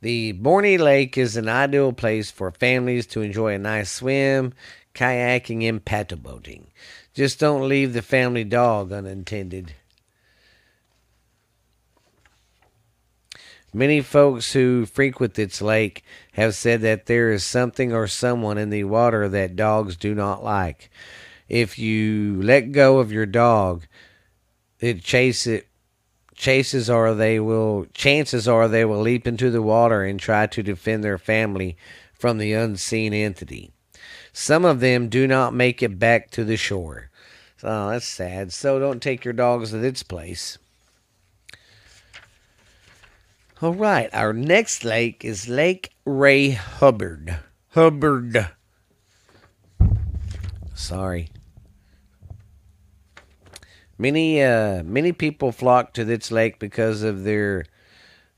The 0.00 0.32
Borney 0.34 0.78
Lake 0.78 1.16
is 1.16 1.36
an 1.36 1.48
ideal 1.48 1.92
place 1.92 2.30
for 2.30 2.50
families 2.50 3.06
to 3.06 3.22
enjoy 3.22 3.54
a 3.54 3.58
nice 3.58 3.90
swim, 3.90 4.52
kayaking, 4.94 5.66
and 5.68 5.82
paddle 5.82 6.18
boating. 6.18 6.66
Just 7.14 7.38
don't 7.38 7.68
leave 7.68 7.92
the 7.92 8.02
family 8.02 8.44
dog 8.44 8.90
unattended. 8.90 9.72
Many 13.76 14.02
folks 14.02 14.52
who 14.52 14.86
frequent 14.86 15.36
its 15.36 15.60
lake 15.60 16.04
have 16.34 16.54
said 16.54 16.80
that 16.82 17.06
there 17.06 17.32
is 17.32 17.42
something 17.42 17.92
or 17.92 18.06
someone 18.06 18.56
in 18.56 18.70
the 18.70 18.84
water 18.84 19.28
that 19.28 19.56
dogs 19.56 19.96
do 19.96 20.14
not 20.14 20.44
like. 20.44 20.90
If 21.48 21.76
you 21.76 22.40
let 22.40 22.70
go 22.70 23.00
of 23.00 23.10
your 23.10 23.26
dog, 23.26 23.88
it 24.78 25.02
chase 25.02 25.48
it 25.48 25.66
chases 26.36 26.88
are 26.88 27.14
they 27.14 27.40
will 27.40 27.86
chances 27.94 28.46
are 28.46 28.68
they 28.68 28.84
will 28.84 29.00
leap 29.00 29.26
into 29.26 29.50
the 29.50 29.62
water 29.62 30.04
and 30.04 30.20
try 30.20 30.46
to 30.46 30.62
defend 30.62 31.02
their 31.02 31.18
family 31.18 31.76
from 32.12 32.38
the 32.38 32.52
unseen 32.52 33.12
entity. 33.12 33.72
Some 34.32 34.64
of 34.64 34.78
them 34.78 35.08
do 35.08 35.26
not 35.26 35.52
make 35.52 35.82
it 35.82 35.98
back 35.98 36.30
to 36.30 36.44
the 36.44 36.56
shore. 36.56 37.10
So 37.56 37.90
that's 37.90 38.06
sad. 38.06 38.52
So 38.52 38.78
don't 38.78 39.02
take 39.02 39.24
your 39.24 39.34
dogs 39.34 39.70
to 39.72 39.82
its 39.82 40.04
place. 40.04 40.58
All 43.64 43.72
right, 43.72 44.10
our 44.12 44.34
next 44.34 44.84
lake 44.84 45.24
is 45.24 45.48
Lake 45.48 45.94
Ray 46.04 46.50
Hubbard. 46.50 47.38
Hubbard. 47.70 48.50
Sorry. 50.74 51.30
Many 53.96 54.42
uh 54.42 54.82
many 54.82 55.12
people 55.12 55.50
flock 55.50 55.94
to 55.94 56.04
this 56.04 56.30
lake 56.30 56.58
because 56.58 57.02
of 57.02 57.24
their 57.24 57.64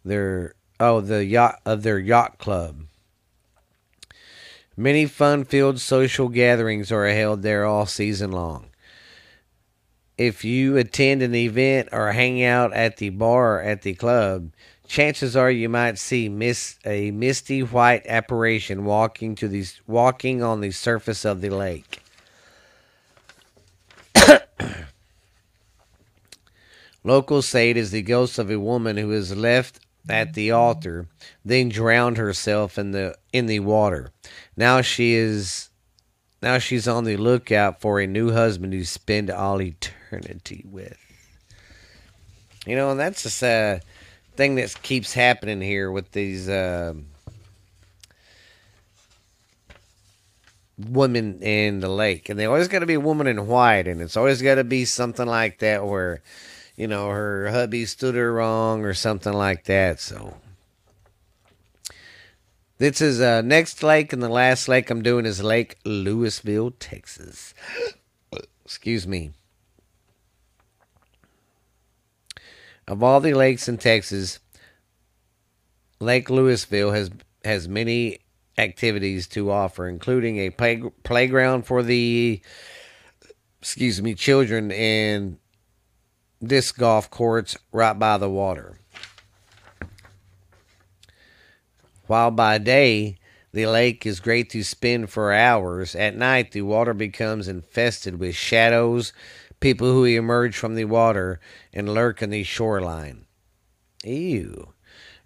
their 0.04 0.54
oh 0.78 1.00
the 1.00 1.24
yacht 1.24 1.60
of 1.66 1.82
their 1.82 1.98
yacht 1.98 2.38
club. 2.38 2.82
Many 4.76 5.06
fun-filled 5.06 5.80
social 5.80 6.28
gatherings 6.28 6.92
are 6.92 7.08
held 7.08 7.42
there 7.42 7.64
all 7.64 7.86
season 7.86 8.30
long. 8.30 8.66
If 10.16 10.44
you 10.44 10.76
attend 10.76 11.20
an 11.20 11.34
event 11.34 11.88
or 11.90 12.12
hang 12.12 12.44
out 12.44 12.72
at 12.72 12.98
the 12.98 13.08
bar 13.08 13.60
at 13.60 13.82
the 13.82 13.94
club, 13.94 14.52
chances 14.86 15.36
are 15.36 15.50
you 15.50 15.68
might 15.68 15.98
see 15.98 16.26
a 16.84 17.10
misty 17.10 17.62
white 17.62 18.06
apparition 18.06 18.84
walking 18.84 19.34
to 19.36 19.48
the 19.48 19.64
walking 19.86 20.42
on 20.42 20.60
the 20.60 20.70
surface 20.70 21.24
of 21.24 21.40
the 21.40 21.50
lake. 21.50 22.00
Locals 27.04 27.46
say 27.46 27.70
it 27.70 27.76
is 27.76 27.90
the 27.90 28.02
ghost 28.02 28.38
of 28.38 28.50
a 28.50 28.58
woman 28.58 28.96
who 28.96 29.12
is 29.12 29.36
left 29.36 29.80
at 30.08 30.34
the 30.34 30.50
altar, 30.50 31.06
then 31.44 31.68
drowned 31.68 32.16
herself 32.16 32.78
in 32.78 32.92
the 32.92 33.16
in 33.32 33.46
the 33.46 33.60
water. 33.60 34.10
Now 34.56 34.80
she 34.80 35.14
is 35.14 35.70
now 36.42 36.58
she's 36.58 36.86
on 36.86 37.04
the 37.04 37.16
lookout 37.16 37.80
for 37.80 38.00
a 38.00 38.06
new 38.06 38.32
husband 38.32 38.72
to 38.72 38.84
spend 38.84 39.30
all 39.30 39.60
eternity 39.60 40.64
with. 40.68 40.98
You 42.66 42.76
know, 42.76 42.90
and 42.90 43.00
that's 43.00 43.22
just 43.22 43.42
a 43.42 43.80
thing 44.36 44.56
that 44.56 44.82
keeps 44.82 45.12
happening 45.14 45.60
here 45.60 45.90
with 45.90 46.12
these 46.12 46.48
uh, 46.48 46.94
women 50.78 51.42
in 51.42 51.80
the 51.80 51.88
lake, 51.88 52.28
and 52.28 52.38
they 52.38 52.46
always 52.46 52.68
got 52.68 52.80
to 52.80 52.86
be 52.86 52.94
a 52.94 53.00
woman 53.00 53.26
in 53.26 53.46
white, 53.46 53.88
and 53.88 54.00
it's 54.00 54.16
always 54.16 54.42
got 54.42 54.56
to 54.56 54.64
be 54.64 54.84
something 54.84 55.26
like 55.26 55.58
that 55.58 55.86
where, 55.86 56.20
you 56.76 56.86
know, 56.86 57.08
her 57.08 57.50
hubby 57.50 57.86
stood 57.86 58.14
her 58.14 58.32
wrong 58.32 58.84
or 58.84 58.94
something 58.94 59.32
like 59.32 59.64
that. 59.64 60.00
So 60.00 60.36
this 62.78 63.00
is 63.00 63.20
uh, 63.20 63.40
next 63.42 63.82
lake, 63.82 64.12
and 64.12 64.22
the 64.22 64.28
last 64.28 64.68
lake 64.68 64.90
I'm 64.90 65.02
doing 65.02 65.24
is 65.24 65.42
Lake 65.42 65.82
Lewisville, 65.84 66.74
Texas. 66.78 67.54
Excuse 68.64 69.06
me. 69.06 69.32
Of 72.88 73.02
all 73.02 73.20
the 73.20 73.34
lakes 73.34 73.68
in 73.68 73.78
Texas, 73.78 74.38
Lake 75.98 76.28
Lewisville 76.28 76.94
has 76.94 77.10
has 77.44 77.68
many 77.68 78.18
activities 78.58 79.26
to 79.28 79.50
offer, 79.50 79.88
including 79.88 80.38
a 80.38 80.50
play, 80.50 80.82
playground 81.02 81.66
for 81.66 81.82
the 81.82 82.40
excuse 83.60 84.00
me 84.00 84.14
children 84.14 84.70
and 84.70 85.38
disc 86.42 86.78
golf 86.78 87.10
courts 87.10 87.56
right 87.72 87.98
by 87.98 88.18
the 88.18 88.30
water. 88.30 88.78
While 92.06 92.30
by 92.30 92.58
day 92.58 93.16
the 93.52 93.66
lake 93.66 94.06
is 94.06 94.20
great 94.20 94.50
to 94.50 94.62
spend 94.62 95.10
for 95.10 95.32
hours, 95.32 95.96
at 95.96 96.16
night 96.16 96.52
the 96.52 96.62
water 96.62 96.94
becomes 96.94 97.48
infested 97.48 98.20
with 98.20 98.36
shadows, 98.36 99.12
people 99.60 99.92
who 99.92 100.04
emerge 100.04 100.56
from 100.56 100.74
the 100.74 100.84
water 100.84 101.40
and 101.72 101.92
lurk 101.92 102.22
in 102.22 102.30
the 102.30 102.42
shoreline. 102.42 103.26
Ew. 104.04 104.72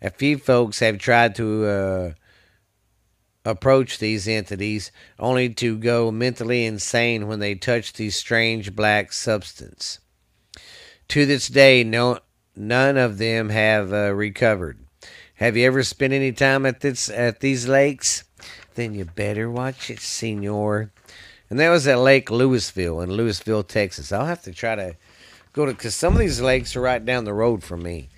A 0.03 0.11
few 0.11 0.39
folks 0.39 0.81
have 0.81 0.99
tried 0.99 1.35
to 1.35 1.67
uh, 1.67 2.13
approach 3.45 3.99
these 3.99 4.29
entities 4.29 4.93
only 5.19 5.51
to 5.51 5.77
go 5.77 6.11
mentally 6.11 6.65
insane 6.65 7.27
when 7.27 7.41
they 7.41 7.55
touch 7.55 7.93
the 7.93 8.11
strange 8.11 8.75
black 8.75 9.13
substance. 9.13 9.99
To 11.09 11.27
this 11.27 11.49
day, 11.49 11.85
no, 11.85 12.21
none 12.55 12.97
of 12.97 13.19
them 13.19 13.49
have 13.49 13.93
uh, 13.93 14.15
recovered. 14.15 14.79
Have 15.35 15.57
you 15.57 15.67
ever 15.67 15.83
spent 15.83 16.13
any 16.13 16.33
time 16.33 16.67
at 16.67 16.81
this 16.81 17.09
at 17.09 17.41
these 17.41 17.67
lakes? 17.67 18.25
Then 18.75 18.95
you 18.95 19.07
better 19.07 19.51
watch 19.51 19.91
it, 19.91 20.01
senor. 20.01 20.93
And 21.51 21.59
that 21.59 21.69
was 21.71 21.87
at 21.89 21.99
Lake 21.99 22.29
Lewisville 22.29 23.03
in 23.03 23.11
Lewisville, 23.11 23.67
Texas. 23.67 24.13
I'll 24.13 24.27
have 24.27 24.43
to 24.43 24.53
try 24.53 24.77
to 24.77 24.97
go 25.53 25.67
to 25.67 25.73
because 25.73 25.97
some 25.97 26.13
of 26.13 26.21
these 26.21 26.41
lakes 26.41 26.77
are 26.77 26.81
right 26.81 27.05
down 27.05 27.25
the 27.25 27.35
road 27.35 27.65
from 27.65 27.83
me. 27.83 28.09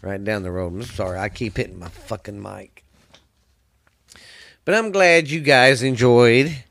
Right 0.00 0.22
down 0.22 0.42
the 0.42 0.50
road. 0.50 0.72
I'm 0.72 0.82
sorry, 0.82 1.18
I 1.18 1.28
keep 1.28 1.58
hitting 1.58 1.78
my 1.78 1.88
fucking 1.88 2.40
mic. 2.40 2.84
But 4.64 4.74
I'm 4.74 4.92
glad 4.92 5.28
you 5.28 5.40
guys 5.40 5.82
enjoyed 5.82 6.64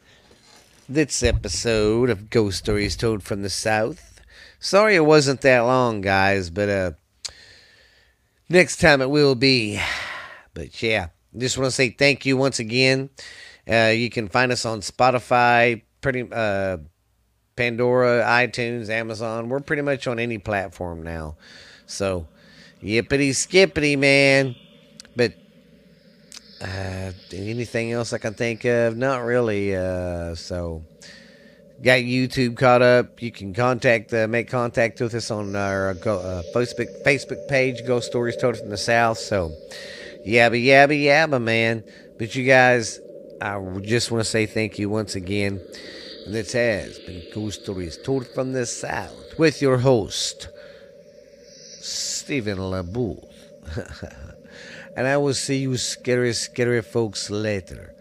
this 0.89 1.22
episode 1.22 2.10
of 2.10 2.32
Ghost 2.32 2.58
Stories 2.60 2.96
Told 2.96 3.24
from 3.24 3.44
the 3.44 3.50
South. 3.50 4.20
Sorry 4.60 4.96
it 4.96 5.06
wasn't 5.06 5.41
that 5.41 5.60
long, 5.60 6.02
guys, 6.02 6.50
but 6.50 6.70
uh 6.70 6.91
next 8.50 8.78
time 8.78 9.02
it 9.02 9.10
will 9.10 9.36
be. 9.36 9.80
But 10.56 10.82
yeah, 10.82 11.10
just 11.38 11.58
want 11.58 11.68
to 11.68 11.72
say 11.72 11.89
thank 11.89 12.26
you 12.26 12.36
once 12.36 12.60
again. 12.60 13.10
Uh, 13.70 13.91
you 13.95 14.09
can 14.09 14.28
find 14.28 14.51
us 14.51 14.66
on 14.66 14.82
Spotify, 14.82 15.82
pretty 16.01 16.28
uh, 16.32 16.78
Pandora, 17.55 18.24
iTunes, 18.24 18.89
Amazon. 18.89 19.49
We're 19.49 19.59
pretty 19.61 19.84
much 19.84 20.07
on 20.07 20.20
any 20.20 20.38
platform 20.38 21.03
now. 21.03 21.38
So, 21.86 22.28
yippity 22.82 23.34
skippity, 23.36 23.95
man. 23.97 24.55
But 25.16 25.34
Uh, 26.61 27.11
anything 27.34 27.91
else 27.91 28.14
I 28.14 28.20
can 28.20 28.34
think 28.34 28.64
of? 28.64 28.95
Not 28.95 29.26
really. 29.26 29.76
Uh, 29.76 30.34
so, 30.34 30.82
got 31.84 31.99
YouTube 31.99 32.55
caught 32.55 32.82
up. 32.82 33.22
You 33.22 33.34
can 33.34 33.53
contact, 33.53 34.14
uh, 34.14 34.28
make 34.30 34.49
contact 34.49 35.01
with 35.01 35.14
us 35.14 35.30
on 35.30 35.55
our 35.57 35.89
uh, 35.89 36.41
Facebook 36.55 36.88
Facebook 37.03 37.49
page, 37.49 37.86
Ghost 37.86 38.07
Stories 38.07 38.38
Told 38.38 38.57
from 38.57 38.70
the 38.70 38.78
South. 38.78 39.18
So, 39.18 39.51
yabba 40.26 40.55
yabba 40.64 40.95
yabba, 40.95 41.41
man. 41.41 41.84
But 42.18 42.34
you 42.34 42.45
guys, 42.45 43.01
I 43.44 43.60
just 43.82 44.10
want 44.10 44.24
to 44.24 44.30
say 44.30 44.46
thank 44.46 44.80
you 44.80 44.89
once 44.89 45.16
again. 45.16 45.60
And 46.26 46.34
this 46.34 46.54
has 46.54 46.98
been 47.00 47.24
Ghost 47.34 47.64
Stories 47.64 47.98
Told 47.98 48.26
from 48.26 48.54
the 48.54 48.66
South 48.66 49.38
with 49.38 49.62
your 49.62 49.80
host, 49.80 50.48
Stephen 51.82 52.58
LaBooth. 52.58 53.28
and 54.96 55.08
I 55.08 55.18
will 55.18 55.34
see 55.34 55.58
you 55.58 55.76
scary, 55.76 56.32
scary 56.32 56.82
folks 56.82 57.30
later. 57.30 57.94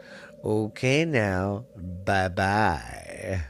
Okay, 0.44 1.04
now, 1.04 1.64
bye 1.76 2.28
bye. 2.28 3.42